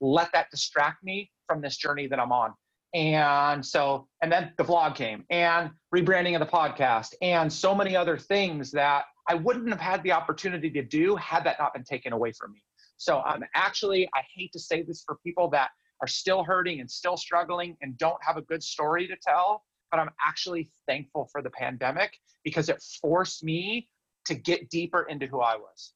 let 0.00 0.32
that 0.32 0.50
distract 0.50 1.04
me 1.04 1.30
from 1.46 1.60
this 1.60 1.76
journey 1.76 2.06
that 2.06 2.18
I'm 2.18 2.32
on. 2.32 2.54
And 2.94 3.64
so, 3.64 4.08
and 4.22 4.30
then 4.30 4.52
the 4.58 4.64
vlog 4.64 4.94
came 4.94 5.24
and 5.30 5.70
rebranding 5.94 6.34
of 6.34 6.40
the 6.40 6.46
podcast 6.46 7.14
and 7.22 7.50
so 7.50 7.74
many 7.74 7.96
other 7.96 8.18
things 8.18 8.70
that 8.72 9.04
I 9.28 9.34
wouldn't 9.34 9.68
have 9.70 9.80
had 9.80 10.02
the 10.02 10.12
opportunity 10.12 10.70
to 10.70 10.82
do 10.82 11.16
had 11.16 11.44
that 11.44 11.56
not 11.58 11.72
been 11.72 11.84
taken 11.84 12.12
away 12.12 12.32
from 12.32 12.52
me. 12.52 12.62
So 12.96 13.20
I'm 13.20 13.44
actually, 13.54 14.08
I 14.14 14.22
hate 14.34 14.52
to 14.52 14.58
say 14.58 14.82
this 14.82 15.02
for 15.06 15.16
people 15.24 15.48
that 15.50 15.70
are 16.02 16.08
still 16.08 16.44
hurting 16.44 16.80
and 16.80 16.90
still 16.90 17.16
struggling 17.16 17.76
and 17.80 17.96
don't 17.96 18.22
have 18.22 18.36
a 18.36 18.42
good 18.42 18.62
story 18.62 19.06
to 19.06 19.16
tell. 19.16 19.64
But 19.90 20.00
I'm 20.00 20.10
actually 20.24 20.70
thankful 20.86 21.28
for 21.30 21.42
the 21.42 21.50
pandemic 21.50 22.18
because 22.44 22.68
it 22.68 22.82
forced 23.00 23.44
me 23.44 23.88
to 24.26 24.34
get 24.34 24.68
deeper 24.68 25.06
into 25.08 25.26
who 25.26 25.40
I 25.40 25.56
was. 25.56 25.94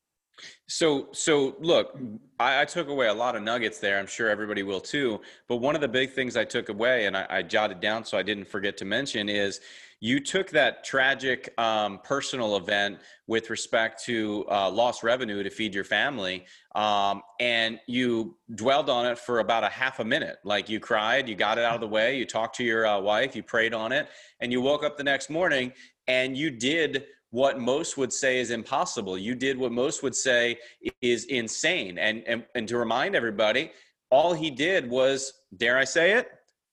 So, 0.69 1.09
so 1.13 1.57
look, 1.61 1.99
I, 2.39 2.63
I, 2.63 2.65
took 2.67 2.89
away 2.89 3.07
a 3.07 3.15
lot 3.15 3.37
of 3.37 3.43
nuggets 3.43 3.79
there. 3.79 3.99
I'm 3.99 4.07
sure 4.07 4.29
everybody 4.29 4.63
will 4.63 4.81
too. 4.81 5.21
But 5.49 5.57
one 5.57 5.75
of 5.75 5.81
the 5.81 5.89
big 5.89 6.13
things 6.13 6.37
I 6.37 6.45
took 6.45 6.69
away, 6.69 7.07
and 7.07 7.17
I, 7.17 7.27
I 7.31 7.43
jotted 7.43 7.81
down 7.81 8.05
so 8.05 8.19
I 8.19 8.23
didn't 8.23 8.47
forget 8.47 8.77
to 8.79 8.85
mention, 8.85 9.31
is 9.31 9.61
you 10.01 10.21
took 10.21 10.51
that 10.51 10.85
tragic 10.85 11.53
um, 11.59 12.01
personal 12.05 12.57
event 12.57 12.99
with 13.27 13.49
respect 13.49 14.05
to 14.05 14.45
uh, 14.51 14.71
lost 14.71 15.03
revenue 15.03 15.43
to 15.43 15.51
feed 15.51 15.75
your 15.75 15.85
family, 15.85 16.45
um, 16.75 17.23
and 17.41 17.81
you 17.87 18.37
dwelled 18.55 18.91
on 18.91 19.07
it 19.07 19.19
for 19.19 19.39
about 19.39 19.65
a 19.65 19.69
half 19.69 19.99
a 19.99 20.05
minute. 20.05 20.37
Like 20.45 20.69
you 20.69 20.81
cried, 20.81 21.29
you 21.29 21.35
got 21.35 21.57
it 21.59 21.65
out 21.65 21.75
of 21.75 21.81
the 21.81 21.89
way, 21.89 22.19
you 22.19 22.27
talked 22.27 22.57
to 22.57 22.65
your 22.65 22.87
uh, 22.87 23.01
wife, 23.01 23.35
you 23.35 23.43
prayed 23.43 23.73
on 23.73 23.91
it, 23.91 24.09
and 24.41 24.53
you 24.53 24.61
woke 24.61 24.85
up 24.85 24.99
the 24.99 25.05
next 25.05 25.31
morning 25.31 25.73
and 26.09 26.37
you 26.37 26.51
did 26.51 27.07
what 27.31 27.59
most 27.59 27.97
would 27.97 28.13
say 28.13 28.39
is 28.39 28.51
impossible. 28.51 29.19
You 29.19 29.35
did 29.35 29.59
what 29.59 29.73
most 29.73 30.03
would 30.03 30.15
say 30.15 30.59
is 31.03 31.25
insane. 31.25 31.99
And, 31.99 32.23
and, 32.27 32.45
and 32.55 32.69
to 32.69 32.79
remind 32.79 33.17
everybody, 33.17 33.73
all 34.11 34.33
he 34.33 34.51
did 34.51 34.89
was, 34.89 35.33
dare 35.57 35.77
I 35.77 35.85
say 35.85 36.13
it, 36.13 36.29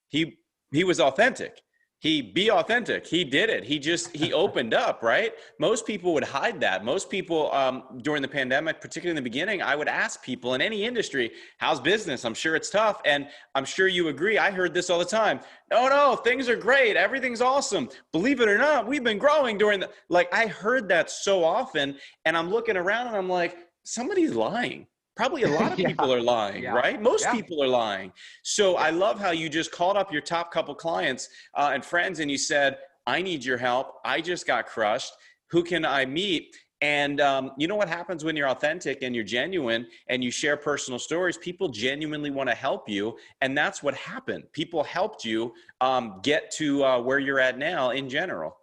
he, 0.09 0.37
he 0.71 0.83
was 0.83 0.99
authentic 0.99 1.62
he 2.03 2.21
be 2.21 2.51
authentic. 2.51 3.07
He 3.07 3.23
did 3.23 3.49
it. 3.49 3.63
He 3.63 3.79
just 3.79 4.13
he 4.13 4.33
opened 4.43 4.73
up 4.73 5.01
right? 5.01 5.31
Most 5.57 5.87
people 5.87 6.13
would 6.13 6.25
hide 6.25 6.59
that. 6.59 6.83
Most 6.83 7.09
people 7.09 7.49
um, 7.53 7.83
during 8.01 8.21
the 8.21 8.27
pandemic 8.27 8.81
particularly 8.81 9.17
in 9.17 9.23
the 9.23 9.29
beginning 9.29 9.61
i 9.61 9.73
would 9.73 9.87
ask 9.87 10.21
people 10.21 10.53
in 10.53 10.61
any 10.61 10.83
industry 10.83 11.31
how's 11.59 11.79
business? 11.79 12.25
I'm 12.25 12.33
sure 12.33 12.55
it's 12.57 12.69
tough. 12.69 13.01
And 13.05 13.29
i'm 13.55 13.63
sure 13.63 13.87
you 13.87 14.09
agree. 14.09 14.37
I 14.37 14.51
heard 14.51 14.73
this 14.73 14.89
all 14.89 14.99
the 14.99 15.05
time. 15.05 15.39
No 15.71 15.87
no 15.87 16.17
things 16.17 16.49
are 16.49 16.57
great. 16.57 16.97
Everything's 16.97 17.41
awesome. 17.41 17.87
Believe 18.11 18.41
it 18.41 18.49
or 18.49 18.57
not 18.57 18.85
we've 18.85 19.03
been 19.03 19.17
growing 19.17 19.57
during 19.57 19.79
the 19.79 19.89
like 20.09 20.27
i 20.33 20.45
heard 20.45 20.89
that 20.89 21.09
so 21.09 21.41
often 21.41 21.95
and 22.25 22.35
i'm 22.35 22.49
looking 22.49 22.75
around 22.75 23.07
and 23.07 23.15
i'm 23.15 23.29
like 23.29 23.57
somebody's 23.83 24.33
lying 24.33 24.87
Probably 25.15 25.43
a 25.43 25.47
lot 25.59 25.73
of 25.73 25.79
yeah. 25.79 25.87
people 25.87 26.13
are 26.13 26.21
lying, 26.21 26.63
yeah. 26.63 26.71
right? 26.71 27.01
Most 27.01 27.25
yeah. 27.25 27.33
people 27.33 27.63
are 27.63 27.67
lying. 27.67 28.11
So 28.43 28.75
I 28.75 28.89
love 28.89 29.19
how 29.19 29.31
you 29.31 29.49
just 29.49 29.71
called 29.71 29.97
up 29.97 30.11
your 30.11 30.21
top 30.21 30.51
couple 30.51 30.75
clients 30.75 31.29
uh, 31.55 31.71
and 31.73 31.83
friends 31.83 32.19
and 32.19 32.29
you 32.29 32.37
said, 32.37 32.77
I 33.05 33.21
need 33.21 33.43
your 33.43 33.57
help. 33.57 33.95
I 34.05 34.21
just 34.21 34.47
got 34.47 34.65
crushed. 34.65 35.13
Who 35.51 35.63
can 35.63 35.85
I 35.85 36.05
meet? 36.05 36.55
And 36.81 37.21
um, 37.21 37.51
you 37.57 37.67
know 37.67 37.77
what 37.77 37.87
happens 37.87 38.25
when 38.25 38.35
you're 38.35 38.49
authentic 38.49 39.03
and 39.03 39.15
you're 39.15 39.23
genuine 39.23 39.87
and 40.09 40.21
you 40.21 40.31
share 40.31 40.57
personal 40.57 40.99
stories? 40.99 41.37
People 41.37 41.69
genuinely 41.69 42.29
want 42.29 42.49
to 42.49 42.55
help 42.55 42.89
you. 42.89 43.17
And 43.39 43.57
that's 43.57 43.81
what 43.81 43.95
happened. 43.95 44.43
People 44.51 44.83
helped 44.83 45.23
you 45.23 45.53
um, 45.79 46.19
get 46.23 46.51
to 46.57 46.83
uh, 46.83 47.01
where 47.01 47.19
you're 47.19 47.39
at 47.39 47.57
now 47.57 47.91
in 47.91 48.09
general. 48.09 48.57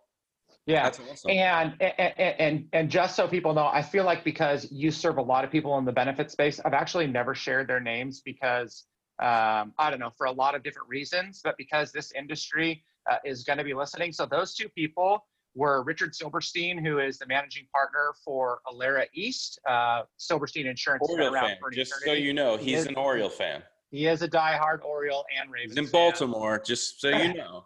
Yeah. 0.66 0.84
that's 0.84 1.00
Awesome. 1.00 1.30
And, 1.30 1.74
and, 1.80 2.18
and, 2.18 2.68
and 2.72 2.90
just 2.90 3.16
so 3.16 3.26
people 3.26 3.54
know, 3.54 3.66
I 3.66 3.82
feel 3.82 4.04
like 4.04 4.24
because 4.24 4.70
you 4.70 4.90
serve 4.90 5.18
a 5.18 5.22
lot 5.22 5.44
of 5.44 5.50
people 5.50 5.76
in 5.78 5.84
the 5.84 5.92
benefit 5.92 6.30
space, 6.30 6.60
I've 6.64 6.74
actually 6.74 7.06
never 7.06 7.34
shared 7.34 7.68
their 7.68 7.80
names 7.80 8.20
because 8.20 8.84
um, 9.20 9.74
I 9.78 9.90
don't 9.90 10.00
know, 10.00 10.12
for 10.16 10.26
a 10.26 10.32
lot 10.32 10.54
of 10.54 10.62
different 10.62 10.88
reasons, 10.88 11.40
but 11.44 11.54
because 11.58 11.92
this 11.92 12.12
industry 12.12 12.82
uh, 13.10 13.16
is 13.24 13.44
going 13.44 13.58
to 13.58 13.64
be 13.64 13.74
listening. 13.74 14.12
So 14.12 14.24
those 14.24 14.54
two 14.54 14.68
people 14.70 15.26
were 15.54 15.82
Richard 15.82 16.14
Silverstein, 16.14 16.82
who 16.82 17.00
is 17.00 17.18
the 17.18 17.26
managing 17.26 17.66
partner 17.72 18.14
for 18.24 18.60
Alera 18.66 19.06
East, 19.12 19.60
uh, 19.68 20.02
Silverstein 20.16 20.66
Insurance. 20.66 21.06
Oriole 21.08 21.34
fan, 21.34 21.56
just 21.72 21.92
so 22.02 22.12
you 22.12 22.32
know, 22.32 22.56
he's 22.56 22.66
he 22.66 22.74
is, 22.74 22.86
an 22.86 22.96
Oriole 22.96 23.28
fan. 23.28 23.62
He 23.90 24.06
is 24.06 24.22
a 24.22 24.28
diehard 24.28 24.82
Oriole 24.84 25.24
and 25.38 25.50
Ravens. 25.50 25.76
He's 25.76 25.86
in 25.86 25.92
Baltimore, 25.92 26.58
fan. 26.58 26.64
just 26.64 27.00
so 27.00 27.08
you 27.08 27.34
know 27.34 27.64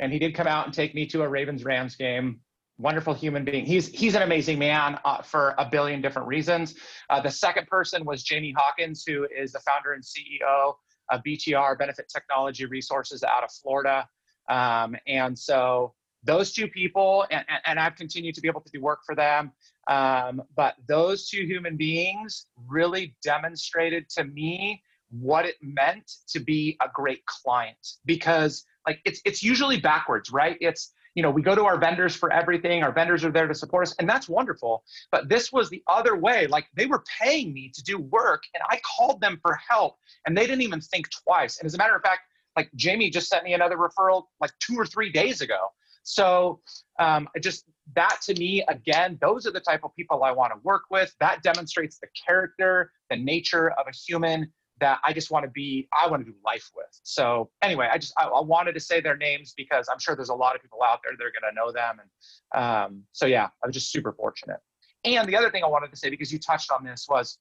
and 0.00 0.12
he 0.12 0.18
did 0.18 0.34
come 0.34 0.46
out 0.46 0.66
and 0.66 0.74
take 0.74 0.94
me 0.94 1.06
to 1.06 1.22
a 1.22 1.28
Ravens 1.28 1.64
Rams 1.64 1.96
game. 1.96 2.40
Wonderful 2.78 3.14
human 3.14 3.44
being. 3.44 3.64
He's 3.64 3.88
he's 3.88 4.14
an 4.14 4.22
amazing 4.22 4.58
man 4.58 4.98
uh, 5.04 5.22
for 5.22 5.54
a 5.58 5.64
billion 5.64 6.00
different 6.00 6.26
reasons. 6.26 6.74
Uh, 7.10 7.20
the 7.20 7.30
second 7.30 7.66
person 7.68 8.04
was 8.04 8.22
Jamie 8.22 8.54
Hawkins, 8.56 9.04
who 9.06 9.26
is 9.36 9.52
the 9.52 9.60
founder 9.60 9.92
and 9.92 10.02
CEO 10.02 10.74
of 11.10 11.22
BTR 11.22 11.78
Benefit 11.78 12.08
Technology 12.08 12.64
Resources 12.64 13.22
out 13.22 13.44
of 13.44 13.52
Florida. 13.52 14.08
Um, 14.48 14.96
and 15.06 15.38
so 15.38 15.94
those 16.24 16.52
two 16.52 16.68
people, 16.68 17.26
and, 17.30 17.44
and 17.64 17.78
I've 17.78 17.96
continued 17.96 18.34
to 18.36 18.40
be 18.40 18.48
able 18.48 18.60
to 18.60 18.70
do 18.72 18.80
work 18.80 19.00
for 19.04 19.14
them. 19.14 19.52
Um, 19.88 20.42
but 20.56 20.76
those 20.86 21.28
two 21.28 21.44
human 21.44 21.76
beings 21.76 22.46
really 22.68 23.16
demonstrated 23.22 24.08
to 24.10 24.24
me 24.24 24.82
what 25.10 25.44
it 25.44 25.56
meant 25.60 26.10
to 26.28 26.40
be 26.40 26.76
a 26.80 26.86
great 26.92 27.24
client 27.26 27.76
because 28.06 28.64
like 28.86 29.00
it's 29.04 29.20
it's 29.24 29.42
usually 29.42 29.78
backwards 29.78 30.30
right? 30.30 30.56
It's 30.60 30.92
you 31.14 31.22
know 31.22 31.30
we 31.30 31.42
go 31.42 31.54
to 31.54 31.64
our 31.64 31.78
vendors 31.78 32.16
for 32.16 32.32
everything 32.32 32.82
our 32.82 32.92
vendors 32.92 33.24
are 33.24 33.30
there 33.30 33.46
to 33.46 33.54
support 33.54 33.86
us 33.86 33.94
and 33.98 34.08
that's 34.08 34.28
wonderful. 34.28 34.84
But 35.10 35.28
this 35.28 35.52
was 35.52 35.70
the 35.70 35.82
other 35.86 36.16
way 36.16 36.46
like 36.46 36.66
they 36.74 36.86
were 36.86 37.02
paying 37.20 37.52
me 37.52 37.70
to 37.74 37.82
do 37.82 37.98
work 37.98 38.42
and 38.54 38.62
i 38.68 38.80
called 38.96 39.20
them 39.20 39.38
for 39.42 39.58
help 39.68 39.96
and 40.26 40.36
they 40.36 40.46
didn't 40.46 40.62
even 40.62 40.80
think 40.80 41.08
twice. 41.24 41.58
And 41.58 41.66
as 41.66 41.74
a 41.74 41.78
matter 41.78 41.96
of 41.96 42.02
fact 42.02 42.20
like 42.56 42.70
jamie 42.76 43.10
just 43.10 43.28
sent 43.28 43.44
me 43.44 43.54
another 43.54 43.76
referral 43.76 44.24
like 44.40 44.52
two 44.60 44.76
or 44.76 44.86
three 44.86 45.10
days 45.10 45.40
ago. 45.40 45.68
So 46.04 46.60
um, 46.98 47.28
just 47.40 47.64
that 47.94 48.18
to 48.22 48.34
me 48.34 48.64
again 48.68 49.18
those 49.20 49.46
are 49.46 49.52
the 49.52 49.60
type 49.60 49.80
of 49.84 49.94
people 49.94 50.24
i 50.24 50.32
want 50.32 50.52
to 50.52 50.58
work 50.62 50.82
with. 50.90 51.14
That 51.20 51.42
demonstrates 51.42 51.98
the 51.98 52.08
character 52.26 52.90
the 53.10 53.16
nature 53.16 53.70
of 53.72 53.86
a 53.86 53.92
human 53.92 54.50
that 54.82 54.98
I 55.04 55.12
just 55.12 55.30
want 55.30 55.44
to 55.44 55.50
be, 55.50 55.88
I 55.96 56.08
want 56.08 56.26
to 56.26 56.30
do 56.30 56.36
life 56.44 56.68
with. 56.76 56.88
So 57.04 57.50
anyway, 57.62 57.88
I 57.90 57.98
just, 57.98 58.12
I, 58.18 58.24
I, 58.24 58.40
wanted 58.40 58.72
to 58.72 58.80
say 58.80 59.00
their 59.00 59.16
names 59.16 59.54
because 59.56 59.88
I'm 59.88 60.00
sure 60.00 60.16
there's 60.16 60.28
a 60.28 60.34
lot 60.34 60.56
of 60.56 60.60
people 60.60 60.82
out 60.82 60.98
there 61.04 61.16
that 61.16 61.24
are 61.24 61.30
going 61.30 61.48
to 61.48 61.54
know 61.54 61.70
them. 61.70 62.00
And 62.00 62.62
um, 62.62 63.02
so, 63.12 63.26
yeah, 63.26 63.46
I 63.62 63.66
was 63.66 63.74
just 63.74 63.92
super 63.92 64.12
fortunate. 64.12 64.58
And 65.04 65.28
the 65.28 65.36
other 65.36 65.50
thing 65.50 65.62
I 65.62 65.68
wanted 65.68 65.90
to 65.90 65.96
say, 65.96 66.10
because 66.10 66.32
you 66.32 66.40
touched 66.40 66.72
on 66.72 66.84
this 66.84 67.06
was, 67.08 67.38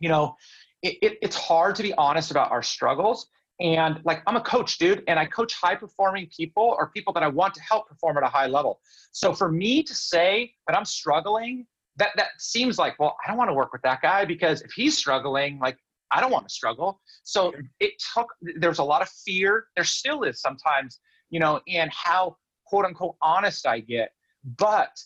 you 0.00 0.10
know, 0.10 0.36
it, 0.82 0.98
it, 1.00 1.18
it's 1.22 1.36
hard 1.36 1.76
to 1.76 1.82
be 1.82 1.94
honest 1.94 2.30
about 2.30 2.50
our 2.50 2.62
struggles. 2.62 3.26
And 3.58 4.00
like, 4.04 4.22
I'm 4.26 4.36
a 4.36 4.42
coach, 4.42 4.76
dude, 4.76 5.02
and 5.08 5.18
I 5.18 5.24
coach 5.24 5.54
high 5.54 5.76
performing 5.76 6.28
people 6.34 6.76
or 6.78 6.90
people 6.90 7.14
that 7.14 7.22
I 7.22 7.28
want 7.28 7.54
to 7.54 7.62
help 7.62 7.88
perform 7.88 8.18
at 8.18 8.22
a 8.22 8.28
high 8.28 8.48
level. 8.48 8.80
So 9.12 9.32
for 9.32 9.50
me 9.50 9.82
to 9.82 9.94
say 9.94 10.52
that 10.68 10.76
I'm 10.76 10.84
struggling, 10.84 11.66
that, 11.96 12.10
that 12.16 12.28
seems 12.38 12.78
like, 12.78 12.98
well, 12.98 13.16
I 13.24 13.28
don't 13.28 13.38
want 13.38 13.48
to 13.48 13.54
work 13.54 13.72
with 13.72 13.80
that 13.82 14.02
guy 14.02 14.26
because 14.26 14.60
if 14.60 14.72
he's 14.72 14.98
struggling, 14.98 15.58
like 15.58 15.78
I 16.10 16.20
don't 16.20 16.30
want 16.30 16.48
to 16.48 16.54
struggle. 16.54 17.00
So 17.24 17.52
it 17.80 17.92
took, 18.14 18.28
there's 18.58 18.78
a 18.78 18.84
lot 18.84 19.02
of 19.02 19.08
fear. 19.08 19.66
There 19.74 19.84
still 19.84 20.22
is 20.22 20.40
sometimes, 20.40 21.00
you 21.30 21.40
know, 21.40 21.60
and 21.68 21.90
how 21.92 22.36
quote 22.66 22.84
unquote 22.84 23.16
honest 23.22 23.66
I 23.66 23.80
get. 23.80 24.10
But 24.58 24.96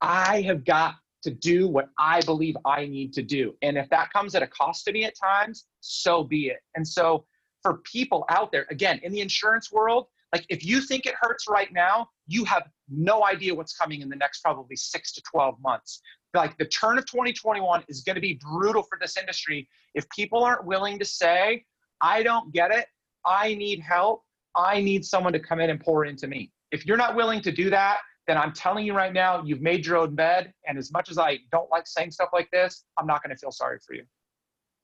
I 0.00 0.42
have 0.42 0.64
got 0.64 0.94
to 1.24 1.30
do 1.30 1.66
what 1.66 1.88
I 1.98 2.20
believe 2.22 2.56
I 2.64 2.86
need 2.86 3.12
to 3.14 3.22
do. 3.22 3.54
And 3.62 3.76
if 3.76 3.88
that 3.90 4.12
comes 4.12 4.34
at 4.34 4.42
a 4.42 4.46
cost 4.46 4.84
to 4.84 4.92
me 4.92 5.04
at 5.04 5.14
times, 5.18 5.66
so 5.80 6.22
be 6.22 6.46
it. 6.46 6.60
And 6.76 6.86
so 6.86 7.24
for 7.62 7.78
people 7.78 8.24
out 8.28 8.52
there, 8.52 8.66
again, 8.70 9.00
in 9.02 9.12
the 9.12 9.20
insurance 9.20 9.72
world, 9.72 10.06
like 10.32 10.44
if 10.48 10.64
you 10.64 10.80
think 10.80 11.06
it 11.06 11.14
hurts 11.20 11.46
right 11.48 11.72
now, 11.72 12.08
you 12.26 12.44
have 12.44 12.68
no 12.88 13.24
idea 13.24 13.54
what's 13.54 13.76
coming 13.76 14.02
in 14.02 14.08
the 14.08 14.16
next 14.16 14.40
probably 14.40 14.76
six 14.76 15.12
to 15.14 15.22
12 15.32 15.56
months 15.60 16.00
like 16.34 16.56
the 16.58 16.66
turn 16.66 16.98
of 16.98 17.06
2021 17.06 17.84
is 17.88 18.02
going 18.02 18.14
to 18.14 18.20
be 18.20 18.40
brutal 18.42 18.82
for 18.82 18.98
this 19.00 19.16
industry. 19.16 19.68
If 19.94 20.08
people 20.10 20.44
aren't 20.44 20.64
willing 20.64 20.98
to 20.98 21.04
say 21.04 21.64
i 22.00 22.22
don't 22.22 22.52
get 22.52 22.70
it. 22.70 22.86
I 23.26 23.54
need 23.54 23.80
help. 23.80 24.22
I 24.54 24.80
need 24.80 25.04
someone 25.04 25.32
to 25.32 25.40
come 25.40 25.60
in 25.60 25.70
and 25.70 25.80
pour 25.80 26.04
into 26.04 26.28
me. 26.28 26.52
If 26.70 26.86
you're 26.86 26.96
not 26.96 27.16
willing 27.16 27.40
to 27.42 27.52
do 27.52 27.70
that 27.70 27.98
then 28.28 28.36
i'm 28.36 28.52
telling 28.52 28.86
you 28.86 28.94
right 28.94 29.12
now 29.12 29.42
you've 29.42 29.62
made 29.62 29.84
your 29.84 29.96
own 29.96 30.14
bed 30.14 30.52
and 30.68 30.78
as 30.78 30.92
much 30.92 31.10
as 31.10 31.18
i 31.18 31.38
don't 31.50 31.68
like 31.72 31.86
saying 31.86 32.10
stuff 32.12 32.28
like 32.32 32.48
this 32.52 32.84
i'm 32.98 33.06
not 33.06 33.22
going 33.22 33.34
to 33.34 33.40
feel 33.40 33.50
sorry 33.50 33.78
for 33.84 33.94
you 33.94 34.04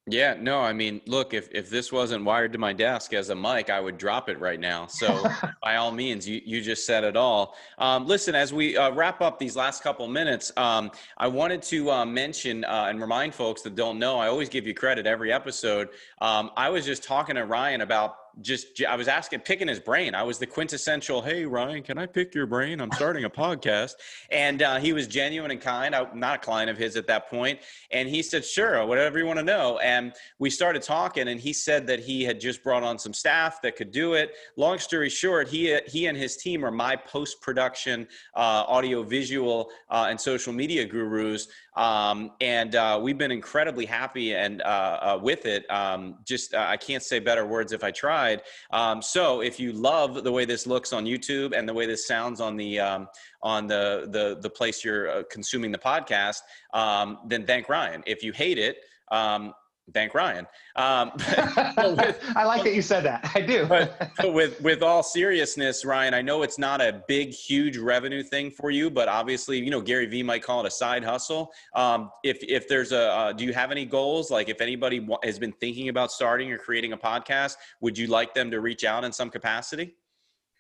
yeah, 0.06 0.36
no, 0.38 0.60
I 0.60 0.74
mean, 0.74 1.00
look, 1.06 1.32
if, 1.32 1.48
if 1.50 1.70
this 1.70 1.90
wasn't 1.90 2.24
wired 2.24 2.52
to 2.52 2.58
my 2.58 2.74
desk 2.74 3.14
as 3.14 3.30
a 3.30 3.34
mic, 3.34 3.70
I 3.70 3.80
would 3.80 3.96
drop 3.96 4.28
it 4.28 4.38
right 4.38 4.60
now. 4.60 4.86
So 4.86 5.24
by 5.62 5.76
all 5.76 5.92
means, 5.92 6.28
you, 6.28 6.42
you 6.44 6.60
just 6.60 6.84
said 6.84 7.04
it 7.04 7.16
all. 7.16 7.56
Um, 7.78 8.06
listen, 8.06 8.34
as 8.34 8.52
we 8.52 8.76
uh, 8.76 8.90
wrap 8.90 9.22
up 9.22 9.38
these 9.38 9.56
last 9.56 9.82
couple 9.82 10.06
minutes, 10.06 10.52
um, 10.58 10.90
I 11.16 11.26
wanted 11.26 11.62
to 11.62 11.90
uh, 11.90 12.04
mention 12.04 12.64
uh, 12.64 12.86
and 12.90 13.00
remind 13.00 13.34
folks 13.34 13.62
that 13.62 13.76
don't 13.76 13.98
know, 13.98 14.18
I 14.18 14.28
always 14.28 14.50
give 14.50 14.66
you 14.66 14.74
credit 14.74 15.06
every 15.06 15.32
episode. 15.32 15.88
Um, 16.20 16.50
I 16.54 16.68
was 16.68 16.84
just 16.84 17.02
talking 17.02 17.36
to 17.36 17.46
Ryan 17.46 17.80
about 17.80 18.16
just 18.40 18.82
I 18.84 18.96
was 18.96 19.08
asking, 19.08 19.40
picking 19.40 19.68
his 19.68 19.80
brain. 19.80 20.14
I 20.14 20.22
was 20.22 20.38
the 20.38 20.46
quintessential, 20.46 21.22
"Hey 21.22 21.44
Ryan, 21.44 21.82
can 21.82 21.98
I 21.98 22.06
pick 22.06 22.34
your 22.34 22.46
brain? 22.46 22.80
I'm 22.80 22.90
starting 22.92 23.24
a 23.24 23.30
podcast." 23.30 23.94
And 24.30 24.62
uh, 24.62 24.78
he 24.78 24.92
was 24.92 25.06
genuine 25.06 25.50
and 25.50 25.60
kind. 25.60 25.94
I'm 25.94 26.18
not 26.18 26.36
a 26.36 26.38
client 26.38 26.70
of 26.70 26.76
his 26.76 26.96
at 26.96 27.06
that 27.06 27.28
point, 27.30 27.60
and 27.90 28.08
he 28.08 28.22
said, 28.22 28.44
"Sure, 28.44 28.84
whatever 28.86 29.18
you 29.18 29.26
want 29.26 29.38
to 29.38 29.44
know." 29.44 29.78
And 29.78 30.12
we 30.38 30.50
started 30.50 30.82
talking, 30.82 31.28
and 31.28 31.40
he 31.40 31.52
said 31.52 31.86
that 31.86 32.00
he 32.00 32.24
had 32.24 32.40
just 32.40 32.62
brought 32.62 32.82
on 32.82 32.98
some 32.98 33.12
staff 33.12 33.62
that 33.62 33.76
could 33.76 33.90
do 33.90 34.14
it. 34.14 34.34
Long 34.56 34.78
story 34.78 35.08
short, 35.08 35.48
he 35.48 35.78
he 35.86 36.06
and 36.06 36.16
his 36.16 36.36
team 36.36 36.64
are 36.64 36.70
my 36.70 36.96
post 36.96 37.40
production, 37.40 38.06
uh, 38.34 38.64
audio, 38.66 39.02
visual, 39.02 39.70
uh, 39.90 40.06
and 40.08 40.20
social 40.20 40.52
media 40.52 40.84
gurus. 40.84 41.48
Um, 41.76 42.32
and 42.40 42.76
uh, 42.76 43.00
we've 43.02 43.18
been 43.18 43.32
incredibly 43.32 43.84
happy 43.84 44.34
and 44.34 44.62
uh, 44.62 44.64
uh, 44.64 45.18
with 45.20 45.44
it. 45.46 45.68
Um, 45.70 46.18
just 46.24 46.54
I 46.54 46.76
can't 46.76 47.02
say 47.02 47.18
better 47.18 47.46
words 47.46 47.72
if 47.72 47.82
I 47.82 47.90
tried. 48.24 48.42
Um, 48.70 49.02
so 49.02 49.40
if 49.40 49.60
you 49.60 49.72
love 49.72 50.24
the 50.24 50.32
way 50.32 50.44
this 50.44 50.66
looks 50.66 50.92
on 50.92 51.04
YouTube 51.04 51.56
and 51.56 51.68
the 51.68 51.74
way 51.74 51.86
this 51.86 52.06
sounds 52.06 52.40
on 52.40 52.56
the 52.56 52.80
um, 52.80 53.08
on 53.42 53.66
the 53.66 54.08
the 54.10 54.38
the 54.40 54.50
place 54.50 54.84
you're 54.84 55.10
uh, 55.10 55.22
consuming 55.30 55.72
the 55.72 55.78
podcast, 55.78 56.40
um, 56.72 57.18
then 57.26 57.46
thank 57.46 57.68
Ryan. 57.68 58.02
If 58.06 58.22
you 58.22 58.32
hate 58.32 58.58
it, 58.58 58.78
um, 59.10 59.52
thank 59.92 60.14
Ryan. 60.14 60.46
Um, 60.76 61.12
with, 61.16 62.20
I 62.36 62.44
like 62.44 62.64
that 62.64 62.74
you 62.74 62.82
said 62.82 63.04
that. 63.04 63.30
I 63.34 63.40
do. 63.40 63.66
but, 63.66 64.12
but, 64.16 64.32
with 64.32 64.60
with 64.60 64.82
all 64.82 65.02
seriousness, 65.02 65.84
Ryan, 65.84 66.14
I 66.14 66.22
know 66.22 66.42
it's 66.42 66.58
not 66.58 66.80
a 66.80 67.02
big, 67.06 67.30
huge 67.30 67.76
revenue 67.76 68.22
thing 68.22 68.50
for 68.50 68.70
you, 68.70 68.90
but 68.90 69.08
obviously, 69.08 69.58
you 69.58 69.70
know, 69.70 69.80
Gary 69.80 70.06
Vee 70.06 70.22
might 70.22 70.42
call 70.42 70.60
it 70.60 70.66
a 70.66 70.70
side 70.70 71.04
hustle. 71.04 71.52
Um, 71.74 72.10
if 72.22 72.38
if 72.42 72.68
there's 72.68 72.92
a, 72.92 73.10
uh, 73.12 73.32
do 73.32 73.44
you 73.44 73.52
have 73.52 73.70
any 73.70 73.84
goals? 73.84 74.30
Like, 74.30 74.48
if 74.48 74.60
anybody 74.60 75.06
has 75.22 75.38
been 75.38 75.52
thinking 75.52 75.88
about 75.88 76.10
starting 76.10 76.50
or 76.52 76.58
creating 76.58 76.92
a 76.92 76.98
podcast, 76.98 77.56
would 77.80 77.98
you 77.98 78.06
like 78.06 78.34
them 78.34 78.50
to 78.50 78.60
reach 78.60 78.84
out 78.84 79.04
in 79.04 79.12
some 79.12 79.30
capacity? 79.30 79.96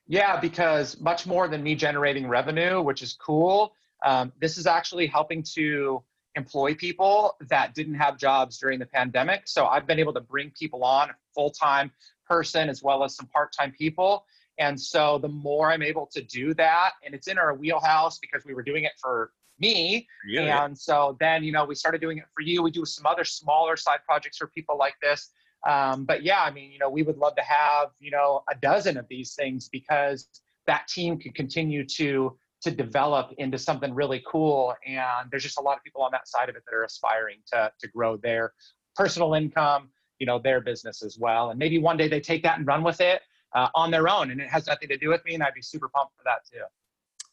Yeah, 0.06 0.38
because 0.38 1.00
much 1.00 1.26
more 1.26 1.48
than 1.48 1.62
me 1.62 1.74
generating 1.74 2.28
revenue, 2.28 2.82
which 2.82 3.00
is 3.00 3.14
cool. 3.14 3.74
Um, 4.04 4.32
this 4.38 4.58
is 4.58 4.66
actually 4.66 5.06
helping 5.06 5.42
to 5.54 6.02
employ 6.36 6.74
people 6.74 7.36
that 7.48 7.74
didn't 7.74 7.94
have 7.94 8.18
jobs 8.18 8.58
during 8.58 8.78
the 8.78 8.86
pandemic. 8.86 9.42
So 9.46 9.66
I've 9.66 9.86
been 9.86 9.98
able 9.98 10.12
to 10.14 10.20
bring 10.20 10.50
people 10.58 10.84
on, 10.84 11.10
full 11.34 11.50
time 11.50 11.90
person 12.28 12.68
as 12.68 12.82
well 12.82 13.04
as 13.04 13.16
some 13.16 13.26
part 13.26 13.52
time 13.52 13.72
people. 13.72 14.24
And 14.58 14.80
so 14.80 15.18
the 15.18 15.28
more 15.28 15.72
I'm 15.72 15.82
able 15.82 16.06
to 16.12 16.22
do 16.22 16.54
that, 16.54 16.92
and 17.04 17.14
it's 17.14 17.26
in 17.26 17.38
our 17.38 17.54
wheelhouse 17.54 18.18
because 18.18 18.44
we 18.44 18.54
were 18.54 18.62
doing 18.62 18.84
it 18.84 18.92
for 19.00 19.32
me. 19.58 20.06
Yeah. 20.28 20.64
And 20.64 20.76
so 20.76 21.16
then, 21.20 21.42
you 21.44 21.52
know, 21.52 21.64
we 21.64 21.74
started 21.74 22.00
doing 22.00 22.18
it 22.18 22.24
for 22.34 22.42
you. 22.42 22.62
We 22.62 22.70
do 22.70 22.84
some 22.84 23.06
other 23.06 23.24
smaller 23.24 23.76
side 23.76 24.00
projects 24.06 24.38
for 24.38 24.46
people 24.48 24.76
like 24.78 24.94
this. 25.02 25.30
Um, 25.66 26.04
but 26.04 26.22
yeah, 26.22 26.42
I 26.42 26.50
mean, 26.50 26.70
you 26.70 26.78
know, 26.78 26.90
we 26.90 27.02
would 27.02 27.16
love 27.16 27.34
to 27.36 27.42
have, 27.42 27.88
you 27.98 28.10
know, 28.10 28.42
a 28.50 28.54
dozen 28.54 28.96
of 28.96 29.06
these 29.08 29.34
things 29.34 29.68
because 29.68 30.28
that 30.66 30.86
team 30.88 31.18
could 31.18 31.34
continue 31.34 31.84
to 31.86 32.36
to 32.64 32.70
develop 32.70 33.32
into 33.38 33.58
something 33.58 33.94
really 33.94 34.22
cool. 34.26 34.74
And 34.86 35.30
there's 35.30 35.42
just 35.42 35.58
a 35.58 35.62
lot 35.62 35.76
of 35.76 35.84
people 35.84 36.02
on 36.02 36.10
that 36.12 36.26
side 36.28 36.48
of 36.48 36.56
it 36.56 36.62
that 36.66 36.74
are 36.74 36.84
aspiring 36.84 37.38
to, 37.52 37.70
to 37.78 37.88
grow 37.88 38.16
their 38.16 38.52
personal 38.96 39.34
income, 39.34 39.90
you 40.18 40.26
know, 40.26 40.38
their 40.38 40.60
business 40.60 41.02
as 41.02 41.18
well. 41.18 41.50
And 41.50 41.58
maybe 41.58 41.78
one 41.78 41.96
day 41.96 42.08
they 42.08 42.20
take 42.20 42.42
that 42.42 42.58
and 42.58 42.66
run 42.66 42.82
with 42.82 43.00
it 43.00 43.22
uh, 43.54 43.68
on 43.74 43.90
their 43.90 44.08
own 44.08 44.30
and 44.30 44.40
it 44.40 44.48
has 44.48 44.66
nothing 44.66 44.88
to 44.88 44.96
do 44.96 45.08
with 45.08 45.24
me. 45.24 45.34
And 45.34 45.42
I'd 45.42 45.54
be 45.54 45.62
super 45.62 45.88
pumped 45.88 46.16
for 46.16 46.22
that 46.24 46.38
too. 46.50 46.64